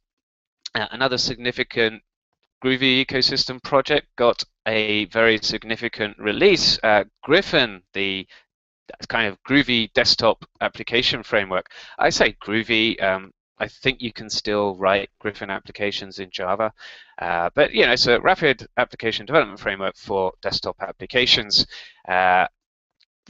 uh, 0.75 0.87
another 0.90 1.18
significant 1.18 2.02
Groovy 2.62 3.04
ecosystem 3.04 3.62
project 3.62 4.06
got 4.16 4.42
a 4.66 5.06
very 5.06 5.38
significant 5.38 6.18
release. 6.18 6.78
Uh, 6.82 7.04
Griffon, 7.22 7.82
the 7.94 8.26
kind 9.08 9.28
of 9.28 9.42
Groovy 9.42 9.92
desktop 9.92 10.44
application 10.60 11.22
framework. 11.22 11.66
I 11.98 12.10
say 12.10 12.36
Groovy. 12.42 13.02
Um, 13.02 13.30
I 13.58 13.68
think 13.68 14.00
you 14.00 14.12
can 14.12 14.30
still 14.30 14.74
write 14.76 15.10
Griffon 15.18 15.50
applications 15.50 16.18
in 16.18 16.30
Java, 16.30 16.72
uh, 17.18 17.50
but 17.54 17.72
you 17.72 17.84
know 17.84 17.92
it's 17.92 18.06
a 18.06 18.18
rapid 18.20 18.66
application 18.78 19.26
development 19.26 19.60
framework 19.60 19.96
for 19.96 20.32
desktop 20.40 20.76
applications. 20.80 21.66
Uh, 22.08 22.46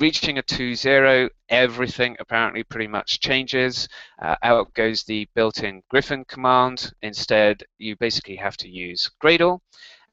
reaching 0.01 0.39
a 0.39 0.43
2.0, 0.43 1.29
everything 1.51 2.17
apparently 2.19 2.65
pretty 2.65 2.87
much 2.89 3.21
changes. 3.21 3.87
Uh, 4.21 4.35
out 4.43 4.73
goes 4.73 5.05
the 5.05 5.29
built-in 5.35 5.83
Griffon 5.91 6.25
command. 6.25 6.93
Instead, 7.03 7.63
you 7.79 7.95
basically 7.97 8.37
have 8.37 8.57
to 8.57 8.69
use 8.69 9.11
Gradle. 9.23 9.61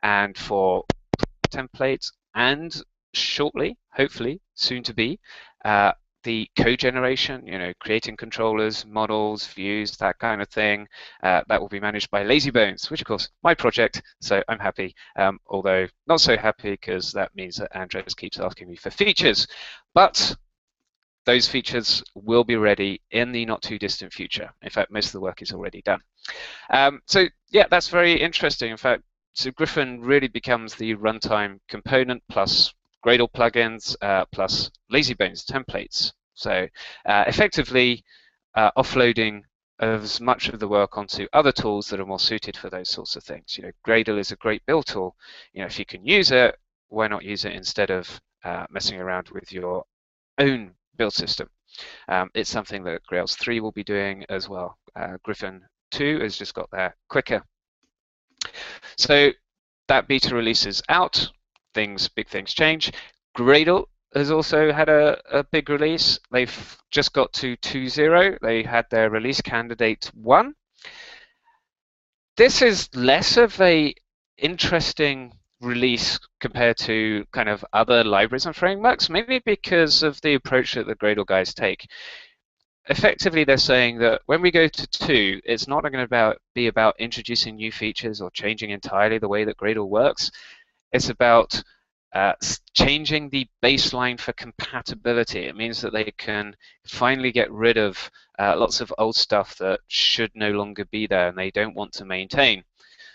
And 0.04 0.38
for 0.38 0.84
templates 1.50 2.12
and 2.36 2.76
shortly, 3.14 3.78
hopefully, 3.94 4.42
soon 4.56 4.84
to 4.84 4.94
be, 4.94 5.20
uh, 5.64 5.94
the 6.24 6.50
code 6.58 6.80
generation, 6.80 7.46
you 7.46 7.58
know, 7.58 7.72
creating 7.80 8.18
controllers, 8.18 8.86
models, 8.86 9.48
views, 9.48 9.96
that 9.98 10.18
kind 10.20 10.42
of 10.42 10.50
thing, 10.50 10.88
uh, 11.24 11.42
that 11.48 11.62
will 11.62 11.70
be 11.70 11.80
managed 11.80 12.10
by 12.12 12.24
Lazybones, 12.24 12.90
which 12.90 13.02
of 13.02 13.08
course 13.08 13.30
my 13.44 13.54
project, 13.54 14.02
so 14.22 14.44
I'm 14.48 14.60
happy, 14.60 14.94
um, 15.16 15.40
although 15.48 15.88
not 16.08 16.22
so 16.22 16.36
happy 16.36 16.72
because 16.72 17.12
that 17.12 17.34
means 17.36 17.58
that 17.58 17.76
Andres 17.76 18.14
keeps 18.14 18.40
asking 18.40 18.70
me 18.70 18.76
for 18.76 18.90
features. 18.90 19.48
But 19.94 20.36
those 21.26 21.48
features 21.48 22.04
will 22.16 22.44
be 22.44 22.56
ready 22.56 23.02
in 23.12 23.32
the 23.32 23.46
not 23.46 23.62
too 23.62 23.78
distant 23.78 24.14
future. 24.14 24.50
In 24.62 24.70
fact, 24.70 24.92
most 24.92 25.08
of 25.08 25.12
the 25.12 25.20
work 25.20 25.42
is 25.42 25.52
already 25.52 25.82
done. 25.82 26.02
Um, 26.70 27.02
so 27.06 27.26
yeah, 27.52 27.66
that's 27.70 27.90
very 27.90 28.14
interesting. 28.14 28.72
In 28.72 28.78
fact, 28.78 29.04
so 29.34 29.52
Griffon 29.52 30.02
really 30.02 30.30
becomes 30.30 30.74
the 30.76 30.96
runtime 30.96 31.60
component 31.68 32.24
plus 32.30 32.74
Gradle 33.08 33.32
plugins 33.32 33.96
uh, 34.02 34.26
plus 34.34 34.70
Lazybones 34.92 35.46
templates. 35.46 36.12
So 36.34 36.68
uh, 37.06 37.24
effectively 37.26 38.04
uh, 38.54 38.72
offloading 38.78 39.44
as 39.80 40.20
much 40.20 40.50
of 40.50 40.60
the 40.60 40.68
work 40.68 40.98
onto 40.98 41.26
other 41.32 41.54
tools 41.54 41.88
that 41.88 42.02
are 42.02 42.06
more 42.06 42.20
suited 42.20 42.58
for 42.58 42.70
those 42.70 42.90
sorts 42.90 43.16
of 43.16 43.24
things. 43.24 43.58
You 43.58 43.64
know, 43.64 43.72
Gradle 43.88 44.20
is 44.20 44.34
a 44.34 44.36
great 44.36 44.66
build 44.66 44.88
tool. 44.88 45.16
You 45.54 45.62
know, 45.62 45.68
if 45.68 45.80
you 45.80 45.86
can 45.86 46.06
use 46.06 46.32
it, 46.32 46.58
why 46.90 47.08
not 47.08 47.24
use 47.24 47.46
it 47.46 47.54
instead 47.54 47.92
of 47.92 48.20
uh, 48.44 48.66
messing 48.70 49.00
around 49.00 49.30
with 49.30 49.54
your 49.54 49.86
own 50.38 50.74
build 50.98 51.14
system? 51.14 51.48
Um, 52.10 52.30
it's 52.34 52.50
something 52.50 52.84
that 52.84 53.04
Grails 53.04 53.38
3 53.38 53.62
will 53.62 53.72
be 53.72 53.86
doing 53.86 54.26
as 54.28 54.50
well. 54.50 54.78
Uh, 54.98 55.16
Griffon 55.24 55.62
2 55.92 56.20
has 56.20 56.38
just 56.38 56.54
got 56.54 56.70
there 56.72 56.94
quicker. 57.08 57.42
So 58.98 59.32
that 59.88 60.10
beta 60.10 60.36
release 60.36 60.66
is 60.66 60.84
out 60.90 61.32
things, 61.78 62.08
big 62.10 62.28
things 62.28 62.56
change. 62.56 62.92
Gradle 63.38 63.86
has 64.16 64.32
also 64.32 64.72
had 64.72 64.90
a, 64.90 65.22
a 65.32 65.44
big 65.44 65.70
release. 65.70 66.20
They've 66.32 66.78
just 66.90 67.14
got 67.14 67.32
to 67.34 67.56
2.0. 67.58 68.40
They 68.42 68.64
had 68.64 68.86
their 68.90 69.12
release 69.12 69.42
candidate 69.42 70.10
1. 70.16 70.56
This 72.36 72.64
is 72.64 72.90
less 72.96 73.38
of 73.38 73.62
a 73.62 73.94
interesting 74.40 75.34
release 75.62 76.20
compared 76.40 76.78
to 76.78 77.26
kind 77.32 77.50
of 77.50 77.64
other 77.74 78.04
libraries 78.04 78.48
and 78.48 78.56
frameworks, 78.56 79.08
maybe 79.08 79.40
because 79.46 80.02
of 80.02 80.20
the 80.22 80.34
approach 80.34 80.74
that 80.74 80.88
the 80.88 80.96
Gradle 80.96 81.26
guys 81.26 81.54
take. 81.54 81.88
Effectively, 82.90 83.44
they're 83.44 83.58
saying 83.58 84.00
that 84.00 84.22
when 84.26 84.42
we 84.42 84.50
go 84.50 84.68
to 84.68 84.88
2, 84.88 85.42
it's 85.44 85.68
not 85.68 85.82
going 85.82 86.08
to 86.08 86.36
be 86.56 86.68
about 86.68 86.96
introducing 87.00 87.56
new 87.56 87.72
features 87.72 88.22
or 88.22 88.32
changing 88.32 88.72
entirely 88.72 89.20
the 89.20 89.28
way 89.28 89.44
that 89.44 89.58
Gradle 89.58 89.90
works. 89.90 90.32
It's 90.92 91.10
about 91.10 91.62
uh, 92.14 92.34
changing 92.74 93.30
the 93.30 93.48
baseline 93.64 94.20
for 94.20 94.34
compatibility. 94.34 95.42
It 95.46 95.56
means 95.56 95.82
that 95.82 95.94
they 95.94 96.12
can 96.18 96.56
finally 96.86 97.32
get 97.32 97.52
rid 97.52 97.78
of 97.78 98.10
uh, 98.40 98.56
lots 98.58 98.82
of 98.82 98.94
old 98.98 99.16
stuff 99.16 99.56
that 99.58 99.82
should 99.88 100.32
no 100.34 100.52
longer 100.52 100.86
be 100.86 101.08
there 101.08 101.28
and 101.28 101.38
they 101.38 101.52
don't 101.52 101.76
want 101.76 101.94
to 101.94 102.06
maintain. 102.06 102.64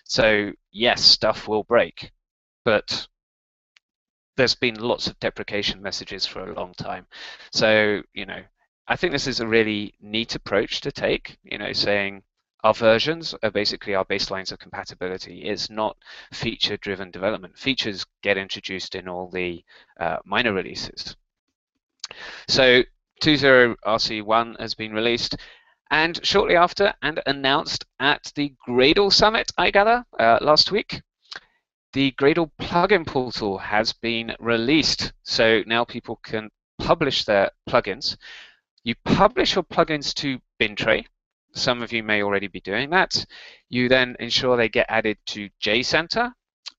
So 0.05 0.53
yes, 0.71 1.03
stuff 1.03 1.49
will 1.49 1.65
break, 1.65 2.13
but 2.65 3.09
there's 4.37 4.55
been 4.55 4.77
lots 4.77 5.07
of 5.07 5.19
deprecation 5.21 5.83
messages 5.83 6.27
for 6.27 6.51
a 6.51 6.55
long 6.55 6.75
time. 6.75 7.07
So, 7.53 8.03
you 8.15 8.27
know, 8.27 8.43
I 8.89 8.97
think 8.97 9.13
this 9.13 9.27
is 9.27 9.41
a 9.41 9.47
really 9.47 9.95
neat 10.01 10.35
approach 10.35 10.81
to 10.83 10.93
take, 10.93 11.39
you 11.45 11.59
know, 11.59 11.73
saying 11.73 12.23
our 12.65 12.75
versions 12.75 13.35
are 13.43 13.51
basically 13.51 13.95
our 13.95 14.05
baselines 14.05 14.53
of 14.53 14.59
compatibility. 14.59 15.43
It's 15.43 15.69
not 15.69 15.97
feature-driven 16.33 17.11
development. 17.11 17.59
Features 17.59 18.07
get 18.23 18.39
introduced 18.39 18.95
in 18.95 19.09
all 19.09 19.29
the 19.29 19.65
uh, 19.99 20.19
minor 20.25 20.53
releases. 20.53 21.17
So 22.49 22.83
2.0 23.23 23.77
RC1 23.85 24.61
has 24.61 24.75
been 24.75 24.93
released, 24.93 25.37
and 25.91 26.25
shortly 26.25 26.57
after, 26.57 26.95
and 27.03 27.21
announced 27.27 27.85
at 27.99 28.33
the 28.35 28.55
Gradle 28.67 29.13
Summit, 29.13 29.51
I 29.59 29.71
gather, 29.71 30.05
uh, 30.19 30.39
last 30.41 30.71
week, 30.71 31.03
the 31.93 32.13
Gradle 32.13 32.51
plugin 32.61 33.07
portal 33.07 33.59
has 33.59 33.93
been 33.93 34.35
released. 34.39 35.13
So 35.25 35.63
now 35.67 35.85
people 35.85 36.17
can 36.23 36.51
publish 36.79 37.25
their 37.25 37.51
plugins. 37.69 38.17
You 38.83 38.95
publish 39.05 39.55
your 39.55 39.65
plugins 39.65 40.15
to 40.15 40.41
Bintray, 40.61 41.07
some 41.55 41.83
of 41.83 41.93
you 41.93 42.03
may 42.03 42.23
already 42.23 42.49
be 42.49 42.61
doing 42.61 42.91
that. 42.91 43.25
You 43.69 43.89
then 43.89 44.17
ensure 44.21 44.57
they 44.57 44.69
get 44.69 44.87
added 44.89 45.19
to 45.27 45.49
JCenter, 45.63 46.33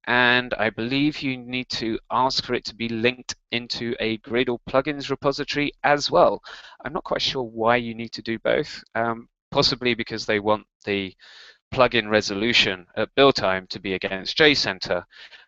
and 0.05 0.53
I 0.55 0.69
believe 0.69 1.21
you 1.21 1.37
need 1.37 1.69
to 1.69 1.99
ask 2.11 2.43
for 2.43 2.53
it 2.53 2.65
to 2.65 2.75
be 2.75 2.89
linked 2.89 3.35
into 3.51 3.95
a 3.99 4.17
Gradle 4.19 4.59
plugins 4.69 5.09
repository 5.09 5.71
as 5.83 6.11
well. 6.11 6.41
I'm 6.83 6.93
not 6.93 7.03
quite 7.03 7.21
sure 7.21 7.43
why 7.43 7.77
you 7.77 7.95
need 7.95 8.11
to 8.13 8.21
do 8.21 8.37
both, 8.39 8.83
um, 8.95 9.29
possibly 9.51 9.93
because 9.93 10.25
they 10.25 10.39
want 10.39 10.65
the 10.85 11.13
plugin 11.73 12.09
resolution 12.09 12.85
at 12.95 13.15
build 13.15 13.35
time 13.35 13.65
to 13.67 13.79
be 13.79 13.93
against 13.93 14.37
JCenter, 14.37 15.03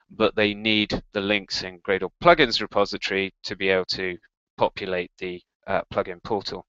but 0.09 0.35
they 0.35 0.53
need 0.53 1.03
the 1.13 1.21
links 1.21 1.63
in 1.63 1.79
Gradle 1.81 2.11
plugins 2.23 2.61
repository 2.61 3.33
to 3.43 3.55
be 3.55 3.69
able 3.69 3.85
to 3.85 4.17
populate 4.57 5.11
the 5.19 5.41
uh, 5.67 5.81
plugin 5.93 6.23
portal. 6.23 6.65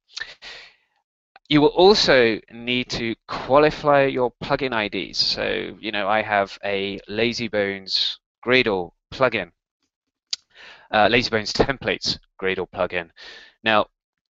You 1.48 1.60
will 1.60 1.68
also 1.68 2.40
need 2.50 2.90
to 2.90 3.14
qualify 3.28 4.06
your 4.06 4.32
plugin 4.42 4.74
IDs. 4.74 5.18
So, 5.18 5.76
you 5.80 5.92
know, 5.92 6.08
I 6.08 6.22
have 6.22 6.58
a 6.64 6.98
Lazybones 7.08 8.16
Gradle 8.44 8.90
plugin, 9.12 9.52
uh, 10.90 11.06
Lazybones 11.08 11.52
templates 11.64 12.18
Gradle 12.40 12.68
plugin. 12.68 13.10
Now, 13.62 13.86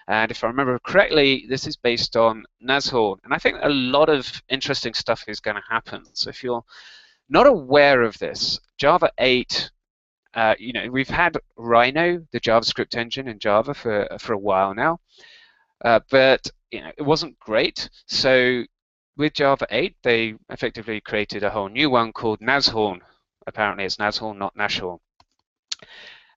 And 0.08 0.32
if 0.32 0.44
I 0.44 0.48
remember 0.48 0.80
correctly, 0.80 1.46
this 1.50 1.68
is 1.68 1.76
based 1.76 2.16
on 2.16 2.46
Nashorn. 2.63 3.18
And 3.24 3.34
I 3.34 3.38
think 3.38 3.58
a 3.62 3.70
lot 3.70 4.10
of 4.10 4.42
interesting 4.50 4.94
stuff 4.94 5.24
is 5.28 5.40
going 5.40 5.56
to 5.56 5.63
happen. 5.70 6.04
So 6.13 6.30
if 6.30 6.44
you're 6.44 6.63
not 7.30 7.48
aware 7.48 8.02
of 8.04 8.18
this, 8.20 8.60
Java 8.78 9.12
8 9.18 9.72
uh, 10.38 10.54
you 10.60 10.71
know, 10.71 10.88
we've 10.91 11.10
had 11.10 11.36
Rhino, 11.58 12.23
the 12.32 12.39
JavaScript 12.39 12.95
engine 12.95 13.28
in 13.28 13.39
Java 13.39 13.73
for 13.73 14.08
for 14.19 14.34
a 14.34 14.38
while 14.38 14.76
now, 14.76 15.00
uh, 15.84 16.00
but 16.12 16.47
you 16.69 16.82
know, 16.82 16.91
it 16.95 17.02
wasn't 17.02 17.39
great. 17.39 17.89
So 18.06 18.63
with 19.17 19.34
Java 19.34 19.65
8, 19.71 19.95
they 20.04 20.36
effectively 20.50 21.02
created 21.02 21.43
a 21.43 21.50
whole 21.50 21.69
new 21.69 21.89
one 21.89 22.13
called 22.13 22.39
Nashorn. 22.39 23.00
Apparently, 23.47 23.84
it's 23.84 23.97
Nashorn, 23.97 24.38
not 24.38 24.56
Nashorn. 24.56 25.00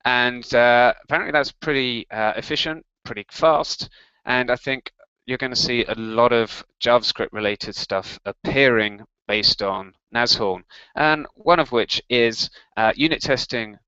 And 0.06 0.54
uh, 0.54 0.94
apparently, 1.04 1.32
that's 1.32 1.52
pretty 1.52 2.06
uh, 2.10 2.32
efficient, 2.36 2.86
pretty 3.04 3.26
fast, 3.30 3.90
and 4.24 4.50
I 4.50 4.56
think 4.56 4.90
you're 5.26 5.36
going 5.36 5.52
to 5.52 5.56
see 5.56 5.84
a 5.84 5.94
lot 5.94 6.32
of 6.32 6.64
JavaScript-related 6.82 7.76
stuff 7.76 8.18
appearing 8.24 9.04
based 9.28 9.60
on 9.60 9.92
Nashorn, 10.14 10.62
and 10.96 11.26
one 11.34 11.60
of 11.60 11.70
which 11.70 12.00
is 12.08 12.48
uh, 12.78 12.92
unit 12.96 13.20
testing 13.20 13.78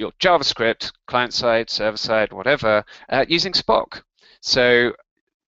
your 0.00 0.12
JavaScript, 0.12 0.90
client 1.06 1.34
side, 1.34 1.68
server 1.68 1.98
side, 1.98 2.32
whatever, 2.32 2.82
uh, 3.10 3.26
using 3.28 3.52
Spock. 3.52 4.02
So 4.40 4.92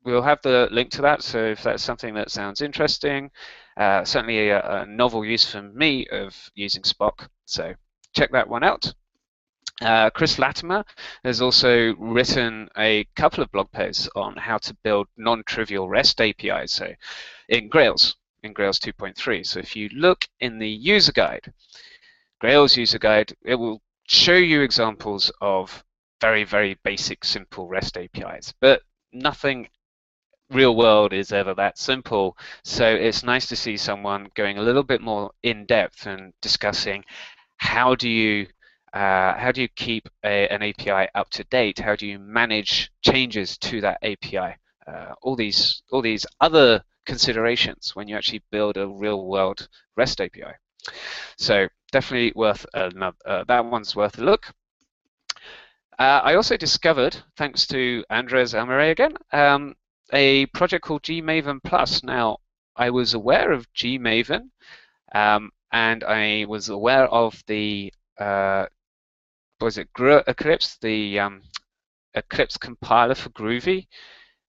we'll 0.04 0.24
have 0.24 0.42
the 0.42 0.68
link 0.72 0.90
to 0.92 1.04
that. 1.04 1.22
So 1.22 1.38
if 1.46 1.62
that's 1.62 1.84
something 1.84 2.16
that 2.16 2.32
sounds 2.32 2.62
interesting, 2.62 3.30
uh, 3.78 4.04
certainly 4.04 4.50
a, 4.50 4.60
a, 4.60 4.86
novel 4.88 5.24
use 5.24 5.46
for 5.46 5.62
me 5.62 6.08
of 6.08 6.36
using 6.56 6.82
Spock. 6.82 7.28
So 7.46 7.74
check 8.14 8.32
that 8.32 8.50
one 8.50 8.64
out. 8.64 8.92
Uh, 9.82 10.10
Chris 10.10 10.40
Latimer 10.40 10.84
has 11.24 11.42
also 11.42 11.96
written 11.96 12.68
a 12.76 13.06
couple 13.16 13.44
of 13.44 13.52
blog 13.52 13.72
posts 13.72 14.10
on 14.16 14.36
how 14.36 14.58
to 14.58 14.74
build 14.84 15.08
non-trivial 15.16 15.88
REST 15.88 16.20
APIs. 16.20 16.74
So 16.74 16.92
in 17.48 17.70
Grails, 17.70 18.16
in 18.44 18.52
Grails 18.54 18.80
2.3. 18.80 19.46
So 19.46 19.60
if 19.60 19.76
you 19.76 19.90
look 19.90 20.28
in 20.40 20.58
the 20.58 20.68
user 20.68 21.14
guide, 21.14 21.54
Grails 22.40 22.76
user 22.76 23.00
guide, 23.00 23.34
it 23.46 23.56
will 23.56 23.82
show 24.10 24.36
you 24.36 24.62
examples 24.62 25.32
of 25.39 25.84
very, 26.19 26.43
very 26.43 26.78
basic, 26.84 27.24
simple 27.24 27.67
REST 27.67 27.98
APIs, 27.98 28.54
but 28.60 28.82
nothing 29.13 29.69
real 30.50 30.76
world 30.76 31.13
is 31.13 31.32
ever 31.32 31.54
that 31.54 31.78
simple. 31.78 32.36
So 32.63 32.86
it's 32.86 33.24
nice 33.24 33.48
to 33.48 33.56
see 33.56 33.78
someone 33.78 34.28
going 34.34 34.58
a 34.58 34.63
little 34.63 34.84
bit 34.84 35.02
more 35.02 35.32
in 35.43 35.65
depth 35.65 36.08
and 36.08 36.34
discussing 36.41 37.06
how 37.58 37.93
do 37.95 38.10
you 38.10 38.48
uh, 38.93 39.38
how 39.38 39.52
do 39.52 39.62
you 39.62 39.67
keep 39.67 40.10
a, 40.26 40.48
an 40.48 40.63
API 40.63 41.08
up 41.13 41.30
to 41.30 41.43
date? 41.43 41.78
How 41.78 41.95
do 41.95 42.08
you 42.08 42.17
manage 42.17 42.91
changes 43.06 43.56
to 43.60 43.82
that 43.82 44.00
API? 44.02 44.56
Uh, 44.88 45.13
all 45.22 45.36
these 45.36 45.84
all 45.91 46.02
these 46.02 46.26
other 46.41 46.84
considerations 47.06 47.95
when 47.95 48.08
you 48.08 48.15
actually 48.15 48.41
build 48.50 48.78
a 48.78 48.88
real 48.88 49.28
world 49.28 49.67
REST 49.95 50.22
API. 50.22 50.54
So 51.38 51.67
definitely 51.91 52.34
worth 52.36 52.65
another, 52.73 53.17
uh, 53.25 53.43
that 53.47 53.65
one's 53.65 53.95
worth 53.95 54.17
a 54.17 54.23
look. 54.23 54.54
Uh, 55.97 56.21
I 56.23 56.36
also 56.36 56.56
discovered, 56.56 57.17
thanks 57.36 57.67
to 57.67 58.06
Andres 58.10 58.56
Almiray 58.56 58.91
again, 58.91 59.15
um, 59.34 59.75
a 60.13 60.45
project 60.47 60.86
called 60.86 61.04
Gmaven 61.04 61.60
Plus. 61.63 62.04
Now, 62.04 62.38
I 62.75 62.89
was 62.89 63.13
aware 63.13 63.52
of 63.52 63.71
Gmaven, 63.73 64.49
um, 65.13 65.52
and 65.71 66.04
I 66.04 66.45
was 66.47 66.69
aware 66.69 67.08
of 67.08 67.43
the 67.47 67.93
uh, 68.17 68.67
was 69.60 69.78
it 69.78 69.89
Eclipse, 69.97 70.78
the 70.82 71.19
um, 71.19 71.41
Eclipse 72.13 72.58
compiler 72.58 73.15
for 73.15 73.30
Groovy. 73.30 73.88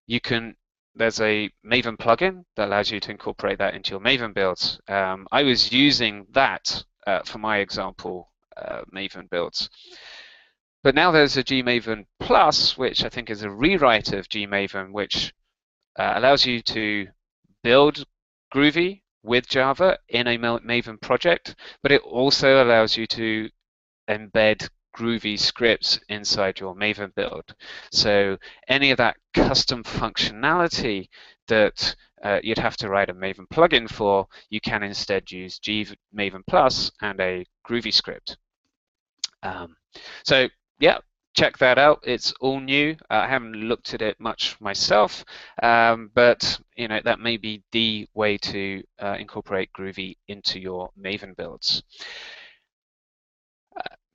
You 0.07 0.21
can 0.21 0.57
there's 0.95 1.21
a 1.21 1.51
Maven 1.65 1.97
plugin 1.97 2.45
that 2.57 2.69
allows 2.69 2.91
you 2.91 3.01
to 3.01 3.11
incorporate 3.11 3.59
that 3.59 3.75
into 3.75 3.93
your 3.93 4.01
Maven 4.01 4.35
builds. 4.35 4.81
Um, 4.89 5.27
I 5.31 5.43
was 5.45 5.73
using 5.73 6.27
that 6.33 6.85
uh, 7.07 7.21
for 7.25 7.39
my 7.39 7.59
example 7.59 8.31
uh, 8.57 8.83
Maven 8.93 9.29
builds. 9.31 9.69
But 10.83 10.95
now 10.95 11.11
there's 11.11 11.37
a 11.37 11.45
Gmaven 11.45 12.07
Plus, 12.19 12.79
which 12.79 13.05
I 13.05 13.11
think 13.11 13.29
is 13.29 13.43
a 13.43 13.51
rewrite 13.51 14.13
of 14.13 14.29
Gmaven, 14.29 14.93
which 14.93 15.33
uh, 15.99 16.15
allows 16.17 16.47
you 16.47 16.63
to 16.63 17.09
build 17.63 18.05
Groovy 18.55 19.03
with 19.23 19.49
Java 19.49 19.99
in 20.09 20.27
a 20.27 20.39
Maven 20.39 21.01
project, 21.01 21.55
but 21.83 21.93
it 21.93 22.01
also 22.03 22.65
allows 22.65 22.97
you 22.97 23.07
to 23.09 23.51
embed 24.09 24.69
Groovy 24.97 25.39
scripts 25.39 26.01
inside 26.09 26.59
your 26.59 26.75
Maven 26.75 27.15
build. 27.15 27.55
So 27.93 28.39
any 28.67 28.91
of 28.91 28.97
that 28.99 29.17
custom 29.35 29.85
functionality 29.85 31.09
that 31.49 31.95
uh, 32.23 32.41
you'd 32.43 32.59
have 32.59 32.77
to 32.79 32.89
write 32.89 33.11
a 33.11 33.15
Maven 33.15 33.49
plugin 33.53 33.89
for, 33.89 34.27
you 34.51 34.61
can 34.61 34.83
instead 34.83 35.31
use 35.31 35.59
G 35.59 35.87
Maven 36.17 36.43
Plus 36.47 36.91
and 37.01 37.21
a 37.21 37.47
Groovy 37.69 37.93
script. 37.93 38.37
Um, 39.43 39.77
so 40.25 40.49
yeah, 40.79 40.99
check 41.35 41.59
that 41.59 41.79
out. 41.79 42.01
It's 42.03 42.33
all 42.41 42.61
new. 42.61 42.93
Uh, 43.11 43.15
I 43.15 43.29
haven't 43.29 43.55
looked 43.55 43.95
at 43.95 44.03
it 44.03 44.19
much 44.21 44.61
myself, 44.61 45.25
um, 45.63 46.11
but 46.15 46.61
you 46.77 46.89
know 46.89 47.01
that 47.05 47.21
may 47.21 47.37
be 47.37 47.63
the 47.73 48.07
way 48.15 48.37
to 48.39 48.83
uh, 48.99 49.17
incorporate 49.19 49.71
Groovy 49.73 50.17
into 50.29 50.61
your 50.61 50.91
Maven 51.01 51.37
builds. 51.37 51.83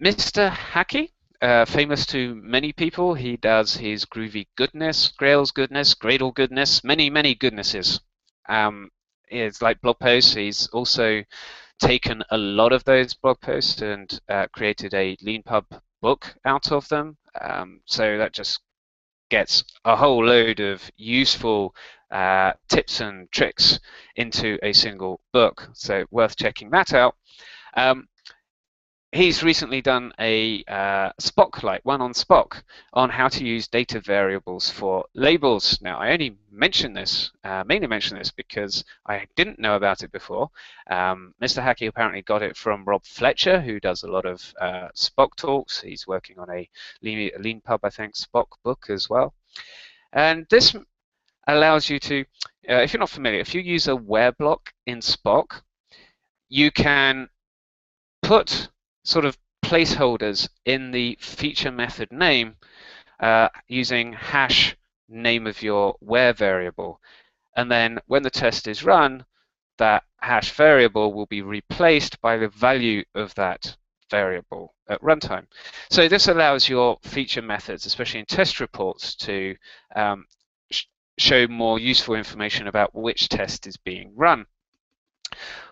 Mr. 0.03 0.51
Haki, 0.51 1.11
uh, 1.45 1.63
famous 1.63 2.07
to 2.07 2.33
many 2.33 2.73
people, 2.73 3.13
he 3.13 3.37
does 3.37 3.75
his 3.75 4.03
groovy 4.03 4.47
goodness, 4.57 5.09
Grails 5.09 5.51
goodness, 5.51 5.93
Gradle 5.93 6.33
goodness, 6.33 6.83
many, 6.83 7.07
many 7.07 7.35
goodnesses. 7.35 7.99
Um, 8.49 8.89
it's 9.29 9.61
like 9.61 9.79
blog 9.79 9.99
posts. 9.99 10.33
He's 10.33 10.65
also 10.69 11.23
taken 11.79 12.23
a 12.31 12.37
lot 12.37 12.73
of 12.73 12.83
those 12.85 13.13
blog 13.13 13.39
posts 13.41 13.79
and 13.83 14.19
uh, 14.27 14.47
created 14.53 14.95
a 14.95 15.15
LeanPub 15.17 15.65
book 16.01 16.35
out 16.45 16.71
of 16.71 16.87
them. 16.89 17.15
Um, 17.39 17.81
so 17.85 18.17
that 18.17 18.33
just 18.33 18.61
gets 19.29 19.63
a 19.85 19.95
whole 19.95 20.25
load 20.25 20.59
of 20.61 20.89
useful 20.97 21.75
uh, 22.09 22.53
tips 22.69 23.01
and 23.01 23.31
tricks 23.31 23.79
into 24.15 24.57
a 24.63 24.73
single 24.73 25.21
book. 25.31 25.69
So 25.73 26.05
worth 26.09 26.37
checking 26.37 26.71
that 26.71 26.91
out. 26.93 27.15
Um, 27.77 28.07
he's 29.15 29.43
recently 29.43 29.81
done 29.81 30.11
a 30.19 30.61
uh, 30.67 31.09
Spock 31.21 31.63
one 31.83 32.01
on 32.01 32.11
Spock 32.13 32.61
on 32.93 33.09
how 33.09 33.29
to 33.29 33.45
use 33.45 33.67
data 33.67 34.01
variables 34.01 34.69
for 34.69 35.05
labels. 35.13 35.79
Now, 35.81 35.97
I 35.99 36.11
only 36.11 36.37
mention 36.51 36.93
this, 36.93 37.31
uh, 37.45 37.63
mainly 37.65 37.87
mention 37.87 38.17
this 38.17 38.31
because 38.31 38.83
I 39.07 39.25
didn't 39.37 39.57
know 39.57 39.77
about 39.77 40.03
it 40.03 40.11
before. 40.11 40.49
Um, 40.89 41.33
Mr. 41.41 41.63
Haki 41.63 41.87
apparently 41.87 42.23
got 42.23 42.43
it 42.43 42.57
from 42.57 42.83
Rob 42.83 43.05
Fletcher, 43.05 43.61
who 43.61 43.79
does 43.79 44.03
a 44.03 44.11
lot 44.11 44.25
of 44.25 44.53
uh, 44.59 44.89
Spock 44.93 45.35
talks. 45.37 45.81
He's 45.81 46.05
working 46.05 46.37
on 46.37 46.49
a 46.49 46.69
Lean, 47.01 47.31
Lean 47.39 47.61
Pub, 47.61 47.79
I 47.83 47.89
think, 47.89 48.15
Spock 48.15 48.47
book 48.63 48.87
as 48.89 49.09
well. 49.09 49.33
And 50.11 50.45
this 50.49 50.75
allows 51.47 51.89
you 51.89 51.99
to, 51.99 52.25
uh, 52.69 52.81
if 52.81 52.91
you're 52.91 52.99
not 52.99 53.09
familiar, 53.09 53.39
if 53.39 53.55
you 53.55 53.61
use 53.61 53.87
a 53.87 53.95
where 53.95 54.33
block 54.33 54.73
in 54.85 54.99
Spock, 54.99 55.61
you 56.49 56.69
can 56.69 57.29
put 58.21 58.69
sort 59.05 59.23
of 59.23 59.37
placeholders 59.63 60.49
in 60.65 60.91
the 60.91 61.17
feature 61.21 61.71
method 61.71 62.11
name 62.11 62.55
uh, 63.19 63.47
using 63.67 64.13
hash 64.13 64.75
name 65.07 65.47
of 65.47 65.61
your 65.61 65.95
where 65.99 66.33
variable. 66.33 66.99
And 67.55 67.71
then 67.71 67.99
when 68.07 68.23
the 68.23 68.29
test 68.29 68.67
is 68.67 68.83
run, 68.83 69.25
that 69.77 70.03
hash 70.17 70.51
variable 70.51 71.13
will 71.13 71.27
be 71.27 71.41
replaced 71.41 72.19
by 72.19 72.37
the 72.37 72.49
value 72.49 73.03
of 73.13 73.33
that 73.35 73.77
variable 74.09 74.73
at 74.87 75.01
runtime. 75.01 75.47
So 75.89 76.07
this 76.07 76.27
allows 76.27 76.67
your 76.67 76.97
feature 77.03 77.41
methods, 77.41 77.85
especially 77.85 78.19
in 78.21 78.25
test 78.25 78.59
reports, 78.59 79.15
to 79.15 79.55
um, 79.95 80.25
sh 80.71 80.85
show 81.17 81.47
more 81.47 81.79
useful 81.79 82.15
information 82.15 82.67
about 82.67 82.93
which 82.93 83.29
test 83.29 83.67
is 83.67 83.77
being 83.77 84.11
run. 84.15 84.45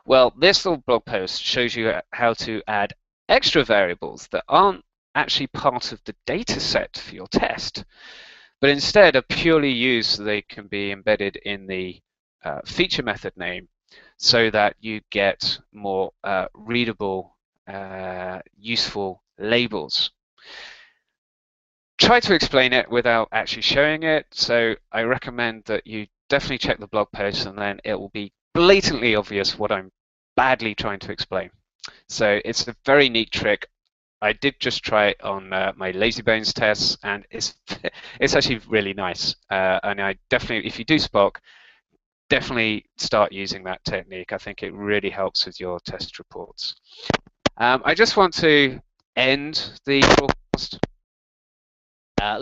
Well, 0.05 0.33
this 0.37 0.65
little 0.65 0.83
blog 0.85 1.05
post 1.05 1.41
shows 1.43 1.75
you 1.75 1.93
how 2.11 2.33
to 2.33 2.61
add 2.67 2.93
extra 3.29 3.63
variables 3.63 4.27
that 4.31 4.43
aren't 4.47 4.83
actually 5.15 5.47
part 5.47 5.91
of 5.91 6.03
the 6.05 6.15
data 6.25 6.59
set 6.59 6.97
for 6.97 7.15
your 7.15 7.27
test, 7.27 7.85
but 8.59 8.69
instead 8.69 9.15
are 9.15 9.21
purely 9.23 9.71
used 9.71 10.11
so 10.11 10.23
they 10.23 10.41
can 10.41 10.67
be 10.67 10.91
embedded 10.91 11.35
in 11.37 11.67
the 11.67 12.01
uh, 12.43 12.61
feature 12.65 13.03
method 13.03 13.35
name 13.37 13.67
so 14.17 14.49
that 14.49 14.75
you 14.79 15.01
get 15.11 15.59
more 15.71 16.11
uh, 16.23 16.47
readable, 16.53 17.37
uh, 17.67 18.39
useful 18.57 19.23
labels. 19.37 20.11
Try 21.97 22.19
to 22.21 22.33
explain 22.33 22.73
it 22.73 22.89
without 22.89 23.29
actually 23.31 23.61
showing 23.61 24.03
it, 24.03 24.25
so 24.31 24.75
I 24.91 25.03
recommend 25.03 25.65
that 25.65 25.85
you 25.85 26.07
definitely 26.27 26.57
check 26.57 26.79
the 26.79 26.87
blog 26.87 27.11
post 27.11 27.45
and 27.45 27.57
then 27.57 27.79
it 27.83 27.95
will 27.99 28.09
be 28.09 28.33
blatantly 28.53 29.15
obvious 29.15 29.57
what 29.57 29.71
I'm 29.71 29.91
badly 30.35 30.75
trying 30.75 30.99
to 30.99 31.11
explain. 31.11 31.51
So 32.07 32.39
it's 32.45 32.67
a 32.67 32.75
very 32.85 33.09
neat 33.09 33.31
trick. 33.31 33.67
I 34.21 34.33
did 34.33 34.59
just 34.59 34.83
try 34.83 35.07
it 35.07 35.21
on 35.21 35.51
uh, 35.51 35.73
my 35.75 35.91
lazybones 35.91 36.53
tests, 36.53 36.97
and 37.03 37.25
it's 37.29 37.55
it's 38.19 38.35
actually 38.35 38.59
really 38.69 38.93
nice. 38.93 39.35
Uh, 39.49 39.79
and 39.83 40.01
I 40.01 40.15
definitely, 40.29 40.67
if 40.67 40.79
you 40.79 40.85
do 40.85 40.95
Spock, 40.95 41.37
definitely 42.29 42.85
start 42.97 43.31
using 43.31 43.63
that 43.65 43.83
technique. 43.83 44.31
I 44.31 44.37
think 44.37 44.63
it 44.63 44.73
really 44.73 45.09
helps 45.09 45.45
with 45.45 45.59
your 45.59 45.79
test 45.81 46.19
reports. 46.19 46.75
Um, 47.57 47.81
I 47.85 47.93
just 47.93 48.17
want 48.17 48.33
to 48.35 48.79
end 49.15 49.79
the 49.85 49.99
broadcast 50.17 50.79
uh, 52.21 52.39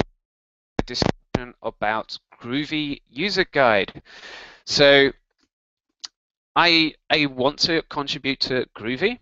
discussion 0.85 1.53
about 1.63 2.17
Groovy 2.41 3.01
User 3.09 3.45
Guide. 3.51 4.01
So 4.65 5.11
I 6.55 6.93
I 7.09 7.25
want 7.25 7.59
to 7.59 7.81
contribute 7.83 8.39
to 8.41 8.65
Groovy. 8.77 9.19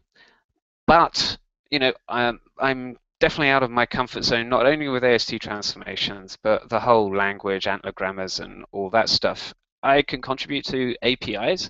But 0.89 1.37
you 1.69 1.77
know, 1.77 1.93
I'm, 2.07 2.39
I'm 2.57 2.97
definitely 3.19 3.49
out 3.49 3.61
of 3.61 3.69
my 3.69 3.85
comfort 3.85 4.23
zone, 4.23 4.49
not 4.49 4.65
only 4.65 4.87
with 4.87 5.03
AST 5.03 5.39
transformations, 5.39 6.35
but 6.41 6.67
the 6.67 6.79
whole 6.79 7.15
language, 7.15 7.65
ANTLR 7.65 7.93
grammars, 7.93 8.39
and 8.39 8.65
all 8.71 8.89
that 8.89 9.07
stuff. 9.07 9.53
I 9.83 10.01
can 10.01 10.19
contribute 10.19 10.65
to 10.65 10.95
APIs, 11.03 11.69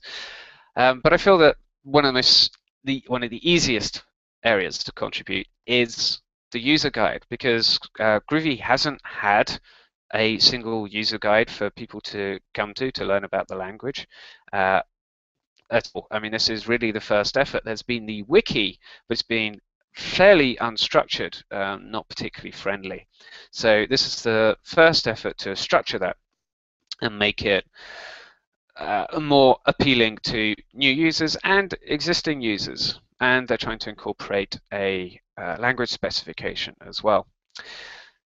um, 0.77 1.01
but 1.03 1.11
I 1.11 1.17
feel 1.17 1.37
that 1.39 1.57
one 1.83 2.05
of 2.05 2.09
the 2.09 2.13
most, 2.13 2.57
the 2.85 3.03
one 3.07 3.23
of 3.23 3.29
the 3.29 3.51
easiest 3.51 4.05
areas 4.45 4.77
to 4.85 4.93
contribute 4.93 5.47
is 5.67 6.21
the 6.53 6.59
user 6.61 6.89
guide 6.89 7.25
because 7.29 7.77
uh, 7.99 8.21
Groovy 8.31 8.57
hasn't 8.57 9.01
had 9.03 9.59
a 10.13 10.39
single 10.39 10.87
user 10.87 11.19
guide 11.19 11.51
for 11.51 11.69
people 11.71 11.99
to 12.01 12.39
come 12.53 12.73
to 12.75 12.89
to 12.93 13.03
learn 13.03 13.25
about 13.25 13.49
the 13.49 13.55
language. 13.57 14.07
Uh, 14.53 14.81
at 15.71 15.89
all. 15.93 16.07
I 16.11 16.19
mean, 16.19 16.31
this 16.31 16.49
is 16.49 16.67
really 16.67 16.91
the 16.91 17.01
first 17.01 17.37
effort. 17.37 17.63
There's 17.63 17.81
been 17.81 18.05
the 18.05 18.23
wiki, 18.23 18.79
but 19.07 19.13
it's 19.13 19.23
been 19.23 19.59
fairly 19.95 20.55
unstructured, 20.57 21.41
um, 21.51 21.91
not 21.91 22.07
particularly 22.09 22.51
friendly. 22.51 23.07
So 23.51 23.85
this 23.89 24.05
is 24.05 24.23
the 24.23 24.57
first 24.63 25.07
effort 25.07 25.37
to 25.39 25.55
structure 25.55 25.99
that 25.99 26.17
and 27.01 27.17
make 27.17 27.43
it 27.43 27.65
uh, 28.77 29.05
more 29.19 29.57
appealing 29.65 30.17
to 30.23 30.55
new 30.73 30.91
users 30.91 31.35
and 31.43 31.73
existing 31.85 32.41
users. 32.41 32.99
And 33.19 33.47
they're 33.47 33.57
trying 33.57 33.79
to 33.79 33.89
incorporate 33.89 34.59
a 34.71 35.19
uh, 35.37 35.57
language 35.59 35.89
specification 35.89 36.75
as 36.85 37.03
well. 37.03 37.27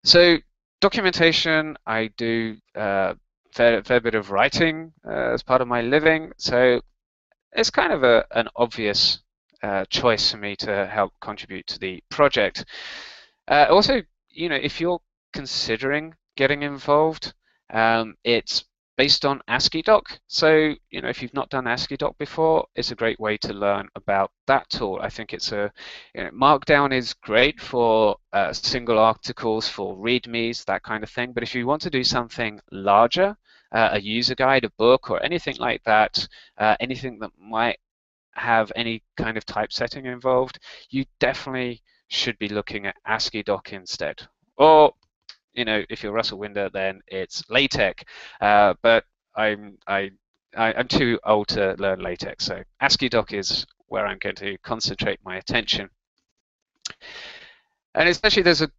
So 0.03 0.37
documentation, 0.81 1.77
I 1.85 2.09
do 2.17 2.57
uh, 2.75 3.13
fair, 3.53 3.83
fair 3.83 4.01
bit 4.01 4.15
of 4.15 4.31
writing 4.31 4.91
uh, 5.07 5.33
as 5.33 5.43
part 5.43 5.61
of 5.61 5.67
my 5.67 5.81
living. 5.81 6.31
So 6.37 6.81
it's 7.53 7.69
kind 7.69 7.91
of 7.91 8.03
a, 8.03 8.25
an 8.31 8.47
obvious 8.55 9.19
uh, 9.63 9.85
choice 9.89 10.31
for 10.31 10.37
me 10.37 10.55
to 10.57 10.87
help 10.87 11.13
contribute 11.21 11.67
to 11.67 11.79
the 11.79 12.03
project. 12.09 12.65
Uh, 13.47 13.67
also, 13.69 14.01
you 14.29 14.49
know, 14.49 14.55
if 14.55 14.79
you're 14.79 15.01
considering 15.33 16.13
getting 16.35 16.63
involved, 16.63 17.33
um, 17.71 18.15
it's 18.23 18.65
based 18.97 19.25
on 19.25 19.41
AsciiDoc. 19.49 20.03
So, 20.27 20.75
you 20.89 21.01
know, 21.01 21.09
if 21.09 21.21
you've 21.21 21.33
not 21.33 21.49
done 21.49 21.65
AsciiDoc 21.65 22.17
before, 22.17 22.67
it's 22.75 22.91
a 22.91 22.95
great 22.95 23.19
way 23.19 23.37
to 23.37 23.53
learn 23.53 23.87
about 23.95 24.31
that 24.47 24.69
tool. 24.69 24.99
I 25.01 25.09
think 25.09 25.33
it's 25.33 25.51
a, 25.51 25.71
you 26.13 26.23
know, 26.23 26.29
Markdown 26.31 26.93
is 26.93 27.13
great 27.13 27.59
for 27.59 28.17
uh, 28.33 28.53
single 28.53 28.99
articles, 28.99 29.67
for 29.67 29.95
readmes, 29.97 30.65
that 30.65 30.83
kind 30.83 31.03
of 31.03 31.09
thing. 31.09 31.33
But 31.33 31.43
if 31.43 31.55
you 31.55 31.65
want 31.65 31.81
to 31.83 31.89
do 31.89 32.03
something 32.03 32.59
larger, 32.71 33.35
uh, 33.71 33.89
a 33.93 34.01
user 34.01 34.35
guide, 34.35 34.65
a 34.65 34.69
book, 34.77 35.09
or 35.09 35.23
anything 35.23 35.55
like 35.57 35.83
that, 35.83 36.27
uh, 36.57 36.75
anything 36.79 37.19
that 37.19 37.31
might 37.39 37.79
have 38.33 38.71
any 38.75 39.03
kind 39.17 39.37
of 39.37 39.45
typesetting 39.45 40.05
involved, 40.05 40.59
you 40.89 41.05
definitely 41.19 41.81
should 42.07 42.37
be 42.39 42.49
looking 42.49 42.85
at 42.85 42.95
ASCII 43.05 43.43
doc 43.43 43.73
instead. 43.73 44.21
Or, 44.57 44.93
you 45.53 45.65
know, 45.65 45.83
if 45.89 46.03
you're 46.03 46.11
Russell 46.11 46.39
Winder, 46.39 46.69
then 46.69 47.01
it's 47.07 47.43
LaTeX. 47.49 48.03
Uh, 48.39 48.73
but 48.81 49.05
I'm 49.35 49.77
I, 49.87 50.11
I 50.55 50.71
am 50.73 50.87
too 50.87 51.19
old 51.25 51.47
to 51.49 51.75
learn 51.79 52.01
LaTeX, 52.01 52.45
so 52.45 52.63
ASCII 52.81 53.09
doc 53.09 53.33
is 53.33 53.65
where 53.87 54.05
I'm 54.05 54.19
going 54.19 54.35
to 54.35 54.57
concentrate 54.59 55.19
my 55.23 55.37
attention. 55.37 55.89
And 57.95 58.07
especially 58.07 58.43
there's 58.43 58.61
a 58.61 58.71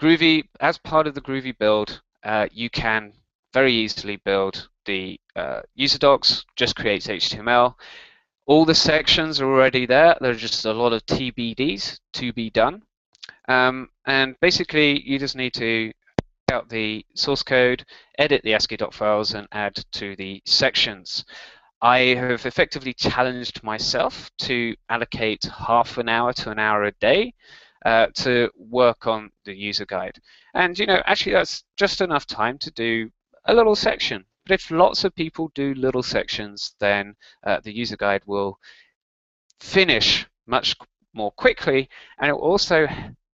Groovy, 0.00 0.48
as 0.60 0.78
part 0.78 1.06
of 1.06 1.14
the 1.14 1.20
Groovy 1.20 1.56
build, 1.56 2.02
uh, 2.24 2.48
you 2.52 2.70
can 2.70 3.12
very 3.52 3.72
easily 3.72 4.16
build 4.16 4.68
the 4.84 5.18
uh, 5.36 5.60
user 5.74 5.98
docs, 5.98 6.44
just 6.56 6.76
creates 6.76 7.06
HTML. 7.06 7.74
All 8.46 8.64
the 8.64 8.74
sections 8.74 9.40
are 9.40 9.46
already 9.46 9.86
there. 9.86 10.16
There 10.20 10.30
are 10.30 10.34
just 10.34 10.64
a 10.64 10.72
lot 10.72 10.92
of 10.92 11.06
TBDs 11.06 12.00
to 12.14 12.32
be 12.32 12.50
done. 12.50 12.82
Um, 13.48 13.88
and 14.06 14.34
basically, 14.40 15.00
you 15.08 15.18
just 15.18 15.36
need 15.36 15.54
to 15.54 15.92
out 16.52 16.68
the 16.68 17.04
source 17.14 17.42
code, 17.42 17.84
edit 18.18 18.42
the 18.42 18.54
ASCII 18.54 18.76
doc 18.76 18.92
files, 18.92 19.34
and 19.34 19.48
add 19.52 19.74
to 19.92 20.14
the 20.16 20.42
sections. 20.44 21.24
I 21.80 22.14
have 22.14 22.46
effectively 22.46 22.92
challenged 22.94 23.62
myself 23.64 24.30
to 24.40 24.76
allocate 24.88 25.44
half 25.44 25.98
an 25.98 26.08
hour 26.08 26.32
to 26.34 26.50
an 26.50 26.58
hour 26.58 26.84
a 26.84 26.92
day 26.92 27.34
uh, 27.84 28.06
to 28.14 28.50
work 28.56 29.06
on 29.06 29.30
the 29.44 29.54
user 29.54 29.86
guide. 29.86 30.20
And 30.54 30.78
you 30.78 30.86
know, 30.86 31.02
actually 31.06 31.32
that's 31.32 31.64
just 31.76 32.00
enough 32.00 32.26
time 32.26 32.58
to 32.58 32.70
do 32.70 33.10
a 33.44 33.54
little 33.54 33.76
section. 33.76 34.24
But 34.44 34.54
if 34.54 34.70
lots 34.70 35.04
of 35.04 35.14
people 35.14 35.50
do 35.54 35.74
little 35.74 36.02
sections, 36.02 36.74
then 36.80 37.14
uh, 37.44 37.60
the 37.60 37.72
user 37.72 37.96
guide 37.96 38.22
will 38.26 38.58
finish 39.60 40.26
much 40.46 40.76
more 41.14 41.30
quickly, 41.32 41.88
and 42.18 42.28
it 42.28 42.32
will 42.32 42.42
also 42.42 42.86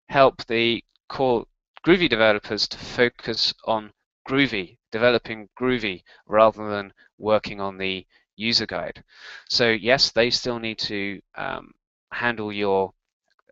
help 0.09 0.45
the 0.45 0.83
core 1.07 1.45
Groovy 1.85 2.09
developers 2.09 2.67
to 2.67 2.77
focus 2.77 3.53
on 3.65 3.93
Groovy, 4.27 4.77
developing 4.91 5.47
Groovy, 5.59 6.03
rather 6.25 6.69
than 6.69 6.93
working 7.17 7.61
on 7.61 7.77
the 7.77 8.05
user 8.35 8.65
guide. 8.65 9.03
So 9.49 9.69
yes, 9.69 10.11
they 10.11 10.29
still 10.29 10.59
need 10.59 10.79
to 10.79 11.21
um, 11.35 11.71
handle 12.11 12.51
your 12.51 12.93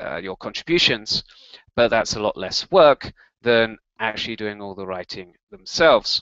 uh, 0.02 0.18
your 0.18 0.36
contributions, 0.36 1.24
but 1.76 1.88
that's 1.90 2.16
a 2.16 2.22
lot 2.22 2.36
less 2.36 2.70
work 2.70 3.14
than 3.42 3.78
actually 4.00 4.36
doing 4.36 4.62
all 4.62 4.76
the 4.76 4.86
writing 4.86 5.34
themselves. 5.52 6.22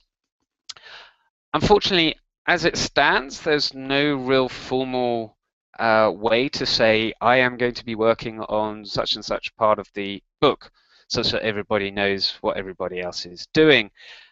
Unfortunately, 1.54 2.16
as 2.48 2.66
it 2.66 2.78
stands, 2.78 3.42
there's 3.42 3.74
no 3.74 4.16
real 4.16 4.50
formal 4.50 5.38
uh, 5.80 6.12
way 6.14 6.50
to 6.50 6.66
say 6.66 7.14
I 7.22 7.38
am 7.38 7.58
going 7.58 7.74
to 7.74 7.86
be 7.86 7.96
working 7.96 8.40
on 8.42 8.86
such 8.86 9.16
and 9.16 9.24
such 9.26 9.56
part 9.56 9.80
of 9.80 9.88
the 9.94 10.22
book, 10.42 10.72
such 11.08 11.32
that 11.32 11.44
everybody 11.44 11.90
knows 11.92 12.38
what 12.42 12.58
everybody 12.58 13.02
else 13.02 13.26
is 13.26 13.48
doing. 13.54 13.92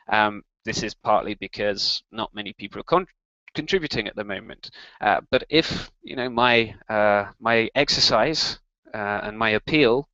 Um, 0.09 0.43
this 0.65 0.83
is 0.83 0.93
partly 0.93 1.35
because 1.35 2.03
not 2.11 2.33
many 2.35 2.53
people 2.53 2.79
are 2.81 2.83
con 2.83 3.07
contributing 3.53 4.07
at 4.07 4.15
the 4.15 4.23
moment. 4.23 4.69
Uh, 5.01 5.21
but 5.29 5.43
if 5.49 5.91
you 6.03 6.15
know 6.15 6.29
my 6.29 6.75
uh, 6.89 7.25
my 7.39 7.69
exercise 7.75 8.59
uh, 8.93 9.21
and 9.23 9.37
my 9.37 9.51
appeal 9.51 10.07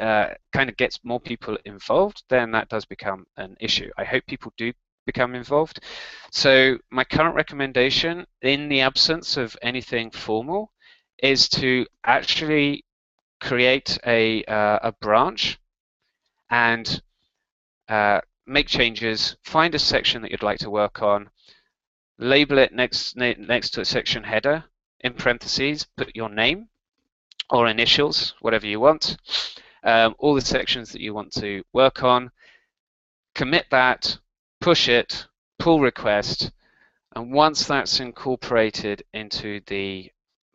uh, 0.00 0.28
kind 0.52 0.70
of 0.70 0.76
gets 0.76 1.00
more 1.04 1.20
people 1.20 1.58
involved, 1.64 2.22
then 2.28 2.52
that 2.52 2.68
does 2.68 2.84
become 2.84 3.26
an 3.36 3.56
issue. 3.60 3.90
I 3.98 4.04
hope 4.04 4.24
people 4.26 4.52
do 4.56 4.72
become 5.12 5.34
involved. 5.34 5.80
So 6.30 6.78
my 6.90 7.04
current 7.04 7.34
recommendation, 7.34 8.26
in 8.42 8.68
the 8.68 8.82
absence 8.82 9.36
of 9.36 9.56
anything 9.62 10.10
formal, 10.10 10.72
is 11.22 11.48
to 11.60 11.86
actually 12.04 12.84
create 13.40 13.98
a, 14.06 14.44
uh, 14.44 14.78
a 14.90 14.92
branch 14.92 15.58
and 16.50 17.02
uh, 17.88 18.20
make 18.46 18.68
changes, 18.68 19.36
find 19.42 19.74
a 19.74 19.78
section 19.78 20.22
that 20.22 20.30
you'd 20.30 20.50
like 20.50 20.60
to 20.60 20.70
work 20.70 21.02
on, 21.02 21.30
label 22.18 22.58
it 22.58 22.72
next, 22.72 23.16
next 23.16 23.70
to 23.70 23.80
a 23.80 23.84
section 23.84 24.22
header, 24.24 24.64
in 25.00 25.14
parentheses, 25.14 25.86
put 25.96 26.14
your 26.14 26.28
name, 26.28 26.68
or 27.50 27.68
initials, 27.68 28.34
whatever 28.40 28.66
you 28.66 28.80
want, 28.80 29.16
um, 29.84 30.14
all 30.18 30.34
the 30.34 30.40
sections 30.40 30.92
that 30.92 31.00
you 31.00 31.14
want 31.14 31.32
to 31.32 31.62
work 31.72 32.02
on, 32.02 32.30
commit 33.34 33.66
that, 33.70 34.18
push 34.60 34.88
it, 34.88 35.26
pull 35.58 35.80
request, 35.80 36.50
and 37.14 37.32
once 37.32 37.66
that's 37.66 38.00
incorporated 38.00 39.02
into 39.12 39.60
the 39.66 40.10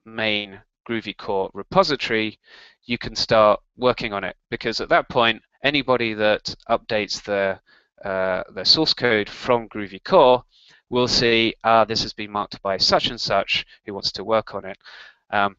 main 0.06 0.60
Groovy 0.88 1.16
Core 1.16 1.50
repository, 1.54 2.40
you 2.86 2.98
can 2.98 3.16
start 3.16 3.62
working 3.78 4.14
on 4.14 4.24
it 4.24 4.36
because 4.50 4.82
at 4.82 4.90
that 4.90 5.10
point, 5.10 5.42
anybody 5.64 6.14
that 6.14 6.54
updates 6.70 7.24
their, 7.24 7.62
uh, 8.04 8.44
their 8.54 8.66
source 8.66 8.94
code 8.94 9.30
from 9.30 9.70
Groovy 9.70 10.04
Core 10.04 10.44
will 10.90 11.08
see, 11.08 11.56
ah, 11.64 11.86
this 11.86 12.04
has 12.04 12.14
been 12.14 12.32
marked 12.32 12.62
by 12.62 12.78
such 12.78 13.08
and 13.08 13.20
such 13.20 13.66
who 13.86 13.94
wants 13.94 14.12
to 14.12 14.24
work 14.24 14.54
on 14.54 14.66
it. 14.66 14.78
Um, 15.32 15.56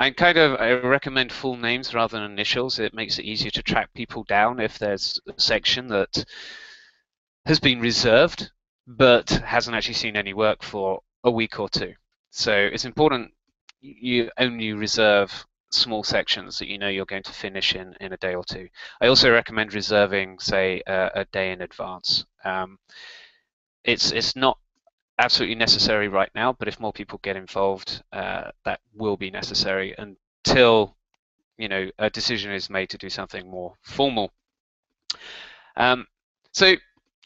I 0.00 0.10
kind 0.10 0.38
of 0.38 0.60
I 0.60 0.72
recommend 0.74 1.32
full 1.32 1.56
names 1.56 1.92
rather 1.92 2.20
than 2.20 2.30
initials. 2.30 2.78
It 2.78 2.94
makes 2.94 3.18
it 3.18 3.24
easier 3.24 3.50
to 3.50 3.62
track 3.62 3.92
people 3.94 4.22
down 4.24 4.60
if 4.60 4.78
there's 4.78 5.18
a 5.26 5.40
section 5.40 5.88
that 5.88 6.24
has 7.48 7.58
been 7.58 7.80
reserved 7.80 8.50
but 8.86 9.28
hasn't 9.30 9.74
actually 9.74 9.94
seen 9.94 10.16
any 10.16 10.34
work 10.34 10.62
for 10.62 11.00
a 11.24 11.30
week 11.30 11.58
or 11.58 11.68
two. 11.68 11.94
So 12.30 12.52
it's 12.52 12.84
important 12.84 13.32
you 13.80 14.30
only 14.38 14.72
reserve 14.72 15.46
small 15.70 16.02
sections 16.02 16.58
that 16.58 16.68
you 16.68 16.78
know 16.78 16.88
you're 16.88 17.04
going 17.06 17.22
to 17.22 17.32
finish 17.32 17.74
in, 17.74 17.94
in 18.00 18.12
a 18.12 18.16
day 18.18 18.34
or 18.34 18.44
two. 18.44 18.68
I 19.00 19.06
also 19.06 19.30
recommend 19.30 19.74
reserving, 19.74 20.38
say, 20.40 20.82
a, 20.86 21.10
a 21.14 21.24
day 21.26 21.52
in 21.52 21.62
advance. 21.62 22.24
Um, 22.44 22.78
it's 23.84 24.10
it's 24.12 24.36
not 24.36 24.58
absolutely 25.18 25.56
necessary 25.56 26.08
right 26.08 26.30
now, 26.34 26.52
but 26.52 26.68
if 26.68 26.80
more 26.80 26.92
people 26.92 27.20
get 27.22 27.36
involved, 27.36 28.02
uh, 28.12 28.50
that 28.64 28.80
will 28.94 29.16
be 29.16 29.30
necessary 29.30 29.94
until 29.98 30.96
you 31.56 31.68
know 31.68 31.90
a 31.98 32.10
decision 32.10 32.52
is 32.52 32.70
made 32.70 32.90
to 32.90 32.98
do 32.98 33.08
something 33.08 33.50
more 33.50 33.74
formal. 33.82 34.32
Um, 35.76 36.06
so 36.52 36.74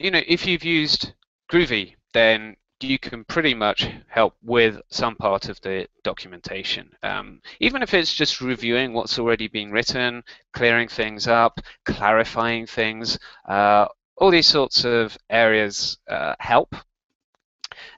you 0.02 0.10
know 0.10 0.22
if 0.26 0.46
you've 0.46 0.64
used 0.64 1.12
Groovy, 1.50 1.94
then 2.12 2.56
you 2.80 2.98
can 2.98 3.24
pretty 3.24 3.54
much 3.54 3.88
help 4.08 4.34
with 4.42 4.80
some 4.90 5.14
part 5.14 5.48
of 5.48 5.60
the 5.60 5.86
documentation. 6.02 6.90
Um, 7.04 7.40
even 7.60 7.80
if 7.80 7.94
it's 7.94 8.12
just 8.12 8.40
reviewing 8.40 8.92
what's 8.92 9.18
already 9.18 9.46
been 9.46 9.70
written, 9.70 10.24
clearing 10.52 10.88
things 10.88 11.28
up, 11.28 11.60
clarifying 11.84 12.66
things, 12.66 13.18
uh, 13.48 13.86
all 14.16 14.32
these 14.32 14.48
sorts 14.48 14.84
of 14.84 15.16
areas 15.30 15.98
uh, 16.08 16.34
help 16.40 16.74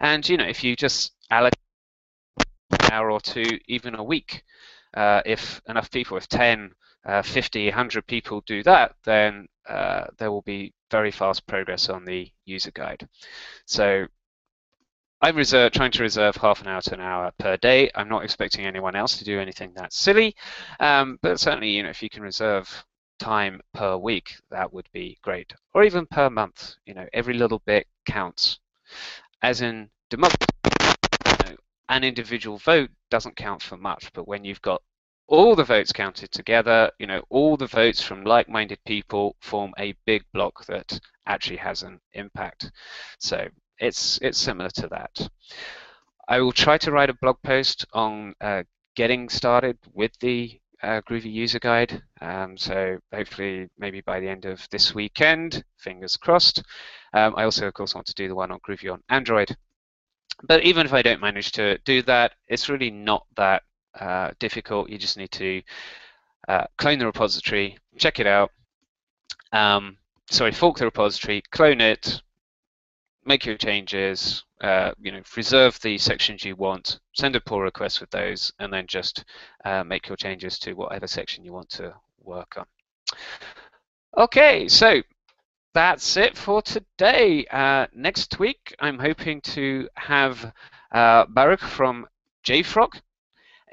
and 0.00 0.28
you 0.28 0.36
know, 0.36 0.44
if 0.44 0.62
you 0.64 0.76
just 0.76 1.12
allocate 1.30 1.58
an 2.70 2.92
hour 2.92 3.10
or 3.10 3.20
two, 3.20 3.58
even 3.66 3.94
a 3.94 4.02
week, 4.02 4.44
uh, 4.94 5.22
if 5.24 5.60
enough 5.68 5.90
people, 5.90 6.16
if 6.16 6.28
10, 6.28 6.72
uh, 7.04 7.22
50, 7.22 7.66
100 7.66 8.06
people 8.06 8.42
do 8.46 8.62
that, 8.62 8.94
then 9.04 9.48
uh, 9.68 10.06
there 10.18 10.30
will 10.30 10.42
be 10.42 10.72
very 10.90 11.10
fast 11.10 11.46
progress 11.46 11.88
on 11.88 12.04
the 12.04 12.30
user 12.44 12.70
guide. 12.70 13.08
So 13.66 14.06
I'm 15.20 15.36
reserve, 15.36 15.72
trying 15.72 15.92
to 15.92 16.02
reserve 16.02 16.36
half 16.36 16.60
an 16.60 16.68
hour 16.68 16.82
to 16.82 16.94
an 16.94 17.00
hour 17.00 17.32
per 17.38 17.56
day. 17.56 17.90
I'm 17.94 18.08
not 18.08 18.24
expecting 18.24 18.66
anyone 18.66 18.94
else 18.94 19.16
to 19.18 19.24
do 19.24 19.40
anything 19.40 19.72
that 19.74 19.92
silly, 19.92 20.36
um, 20.80 21.18
but 21.22 21.40
certainly, 21.40 21.70
you 21.70 21.82
know, 21.82 21.88
if 21.88 22.02
you 22.02 22.10
can 22.10 22.22
reserve 22.22 22.84
time 23.18 23.60
per 23.72 23.96
week, 23.96 24.36
that 24.50 24.72
would 24.72 24.88
be 24.92 25.18
great. 25.22 25.52
Or 25.72 25.82
even 25.84 26.06
per 26.06 26.28
month. 26.28 26.74
You 26.84 26.94
know, 26.94 27.06
every 27.12 27.34
little 27.34 27.60
bit 27.64 27.86
counts 28.04 28.58
as 29.42 29.60
in 29.60 29.90
democracy, 30.10 30.46
you 31.26 31.50
know, 31.50 31.56
an 31.88 32.04
individual 32.04 32.58
vote 32.58 32.90
doesn't 33.10 33.36
count 33.36 33.62
for 33.62 33.76
much, 33.76 34.12
but 34.12 34.28
when 34.28 34.44
you've 34.44 34.62
got 34.62 34.82
all 35.26 35.56
the 35.56 35.64
votes 35.64 35.92
counted 35.92 36.30
together, 36.30 36.90
you 36.98 37.06
know, 37.06 37.22
all 37.30 37.56
the 37.56 37.66
votes 37.66 38.02
from 38.02 38.24
like-minded 38.24 38.78
people 38.84 39.36
form 39.40 39.72
a 39.78 39.94
big 40.04 40.22
block 40.32 40.64
that 40.66 40.98
actually 41.26 41.56
has 41.56 41.82
an 41.82 41.98
impact. 42.12 42.70
So 43.18 43.48
it's 43.78 44.18
it's 44.22 44.38
similar 44.38 44.70
to 44.70 44.88
that. 44.88 45.28
I 46.28 46.40
will 46.40 46.52
try 46.52 46.78
to 46.78 46.90
write 46.92 47.10
a 47.10 47.14
blog 47.20 47.36
post 47.42 47.86
on 47.92 48.34
uh, 48.40 48.62
getting 48.96 49.28
started 49.28 49.78
with 49.92 50.12
the 50.20 50.58
uh, 50.82 51.00
Groovy 51.08 51.32
user 51.32 51.58
guide. 51.58 52.02
Um, 52.20 52.56
so 52.56 52.98
hopefully 53.12 53.68
maybe 53.78 54.00
by 54.02 54.20
the 54.20 54.28
end 54.28 54.44
of 54.44 54.66
this 54.70 54.94
weekend, 54.94 55.64
fingers 55.78 56.16
crossed. 56.16 56.62
Um, 57.14 57.34
I 57.36 57.44
also, 57.44 57.66
of 57.66 57.74
course, 57.74 57.94
want 57.94 58.06
to 58.06 58.14
do 58.14 58.28
the 58.28 58.34
one 58.34 58.50
on 58.50 58.60
Groovy 58.66 58.92
on 58.92 59.02
Android. 59.08 59.56
But 60.42 60.64
even 60.64 60.84
if 60.84 60.92
I 60.92 61.02
don't 61.02 61.20
manage 61.20 61.52
to 61.52 61.78
do 61.84 62.02
that, 62.02 62.32
it's 62.48 62.68
really 62.68 62.90
not 62.90 63.26
that 63.36 63.62
uh, 64.00 64.30
difficult. 64.38 64.90
You 64.90 64.98
just 64.98 65.16
need 65.16 65.30
to 65.32 65.62
uh, 66.48 66.64
clone 66.78 66.98
the 66.98 67.06
repository, 67.06 67.78
check 67.98 68.20
it 68.20 68.26
out. 68.26 68.50
Um, 69.52 69.98
sorry, 70.30 70.52
fork 70.52 70.78
the 70.78 70.84
repository, 70.84 71.42
clone 71.50 71.80
it, 71.80 72.22
make 73.24 73.46
your 73.46 73.56
changes, 73.56 74.44
uh, 74.60 74.92
you 75.00 75.12
know, 75.12 75.22
reserve 75.36 75.78
the 75.80 75.98
sections 75.98 76.44
you 76.44 76.56
want, 76.56 77.00
send 77.14 77.36
a 77.36 77.40
pull 77.40 77.60
request 77.60 78.00
with 78.00 78.10
those, 78.10 78.52
and 78.58 78.72
then 78.72 78.86
just 78.86 79.24
uh, 79.64 79.84
make 79.84 80.08
your 80.08 80.16
changes 80.16 80.58
to 80.58 80.74
whatever 80.74 81.06
section 81.06 81.44
you 81.44 81.52
want 81.52 81.68
to 81.70 81.94
work 82.20 82.56
on. 82.56 82.66
Okay, 84.16 84.68
so 84.68 85.02
that's 85.74 86.16
it 86.16 86.36
for 86.36 86.62
today. 86.62 87.44
Uh, 87.50 87.86
next 87.94 88.38
week, 88.38 88.74
I'm 88.80 88.98
hoping 88.98 89.40
to 89.42 89.88
have 89.94 90.52
uh, 90.92 91.26
Baruch 91.28 91.60
from 91.60 92.06
JFrog 92.46 93.00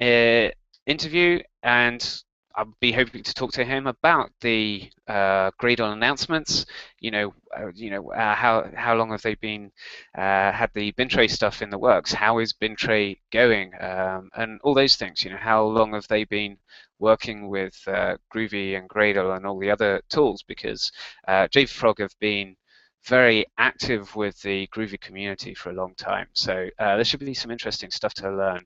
uh, 0.02 0.50
interview 0.86 1.42
and 1.64 2.24
I'll 2.56 2.74
be 2.80 2.92
hoping 2.92 3.24
to 3.24 3.34
talk 3.34 3.54
to 3.54 3.64
him 3.64 3.88
about 3.88 4.32
the 4.42 4.90
uh, 5.08 5.52
Gradle 5.62 5.94
announcements. 5.94 6.66
You 7.00 7.12
know, 7.12 7.34
uh, 7.58 7.72
you 7.74 7.90
know 7.92 8.12
uh, 8.12 8.36
how 8.36 8.70
how 8.76 8.96
long 8.96 9.12
have 9.12 9.22
they 9.22 9.36
been 9.36 9.72
uh, 10.18 10.52
had 10.52 10.70
the 10.74 10.92
Bintray 10.94 11.30
stuff 11.30 11.62
in 11.62 11.70
the 11.70 11.78
works? 11.78 12.12
How 12.12 12.40
is 12.40 12.54
Bintray 12.54 13.20
going? 13.32 13.72
Um, 13.80 14.30
and 14.36 14.60
all 14.64 14.74
those 14.74 14.96
things. 14.96 15.24
You 15.24 15.32
know, 15.32 15.38
how 15.38 15.64
long 15.64 15.94
have 15.94 16.08
they 16.08 16.24
been 16.26 16.58
working 17.00 17.48
with 17.48 17.76
uh, 17.88 18.18
Groovy 18.34 18.78
and 18.78 18.90
Gradle 18.90 19.36
and 19.36 19.46
all 19.46 19.60
the 19.60 19.72
other 19.72 20.02
tools? 20.10 20.44
Because 20.44 20.92
uh, 21.28 21.48
JFrog 21.48 22.00
have 22.00 22.16
been 22.20 22.56
very 23.06 23.46
active 23.58 24.16
with 24.16 24.42
the 24.42 24.68
Groovy 24.68 25.00
community 25.00 25.54
for 25.54 25.70
a 25.70 25.74
long 25.74 25.94
time. 25.96 26.28
So 26.34 26.70
uh, 26.80 26.96
there 26.96 27.04
should 27.04 27.20
be 27.20 27.34
some 27.34 27.52
interesting 27.52 27.92
stuff 27.92 28.14
to 28.16 28.32
learn 28.32 28.64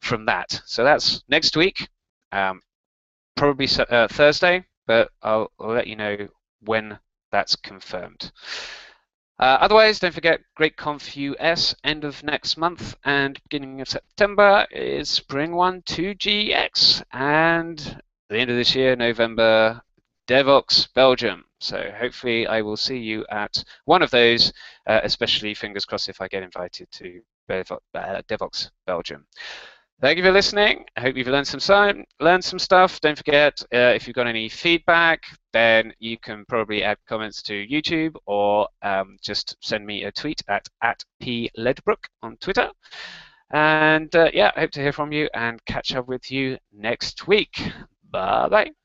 from 0.00 0.26
that. 0.26 0.60
So 0.66 0.84
that's 0.84 1.22
next 1.28 1.56
week. 1.56 1.88
Um, 2.32 2.62
probably 3.36 3.68
uh, 3.88 4.08
Thursday, 4.08 4.64
but 4.86 5.10
I'll, 5.22 5.50
I'll, 5.58 5.72
let 5.72 5.86
you 5.86 5.96
know 5.96 6.28
when 6.60 6.98
that's 7.30 7.56
confirmed. 7.56 8.32
Uh, 9.38 9.56
otherwise, 9.60 9.98
don't 9.98 10.12
forget 10.12 10.40
GR8Conf 10.58 11.16
US 11.16 11.74
end 11.82 12.04
of 12.04 12.22
next 12.22 12.58
month 12.58 12.94
and 13.04 13.40
beginning 13.44 13.80
of 13.80 13.88
September 13.88 14.66
is 14.70 15.08
Spring 15.08 15.52
One 15.54 15.80
2GX 15.82 17.02
and 17.12 18.02
the 18.28 18.38
end 18.38 18.50
of 18.50 18.56
this 18.56 18.74
year, 18.74 18.94
November, 18.94 19.80
Devoxx 20.28 20.92
Belgium. 20.94 21.44
So 21.60 21.90
hopefully 21.96 22.46
I 22.46 22.62
will 22.62 22.76
see 22.76 22.98
you 22.98 23.24
at 23.30 23.62
one 23.84 24.02
of 24.02 24.10
those, 24.10 24.52
uh, 24.86 25.00
especially 25.02 25.54
fingers 25.54 25.84
crossed 25.84 26.08
if 26.08 26.20
I 26.20 26.28
get 26.28 26.42
invited 26.42 26.90
to 26.92 27.20
Devoxx 27.48 28.70
Belgium. 28.86 29.26
Thank 30.00 30.16
you 30.16 30.24
for 30.24 30.32
listening. 30.32 30.86
I 30.96 31.02
hope 31.02 31.16
you've 31.16 31.26
learned 31.26 31.46
some 31.46 32.04
learned 32.20 32.42
some 32.42 32.58
stuff. 32.58 32.98
Don't 33.02 33.18
forget, 33.18 33.60
uh, 33.74 33.92
if 33.94 34.06
you've 34.06 34.16
got 34.16 34.26
any 34.26 34.48
feedback, 34.48 35.20
then 35.52 35.92
you 35.98 36.16
can 36.16 36.46
probably 36.48 36.82
add 36.82 36.96
comments 37.06 37.42
to 37.42 37.66
YouTube 37.66 38.14
or 38.24 38.66
um, 38.80 39.18
just 39.22 39.56
send 39.60 39.84
me 39.84 40.04
a 40.04 40.12
tweet 40.12 40.42
at 40.48 40.66
at 40.82 41.04
p 41.20 41.50
ledbrook 41.58 42.02
on 42.22 42.38
Twitter. 42.38 42.70
And 43.50 44.14
uh, 44.16 44.30
yeah, 44.32 44.52
I 44.56 44.60
hope 44.60 44.70
to 44.72 44.80
hear 44.80 44.92
from 44.92 45.12
you 45.12 45.28
and 45.34 45.62
catch 45.66 45.94
up 45.94 46.08
with 46.08 46.30
you 46.30 46.56
next 46.72 47.26
week. 47.26 47.60
Bye 48.10 48.48
bye. 48.48 48.79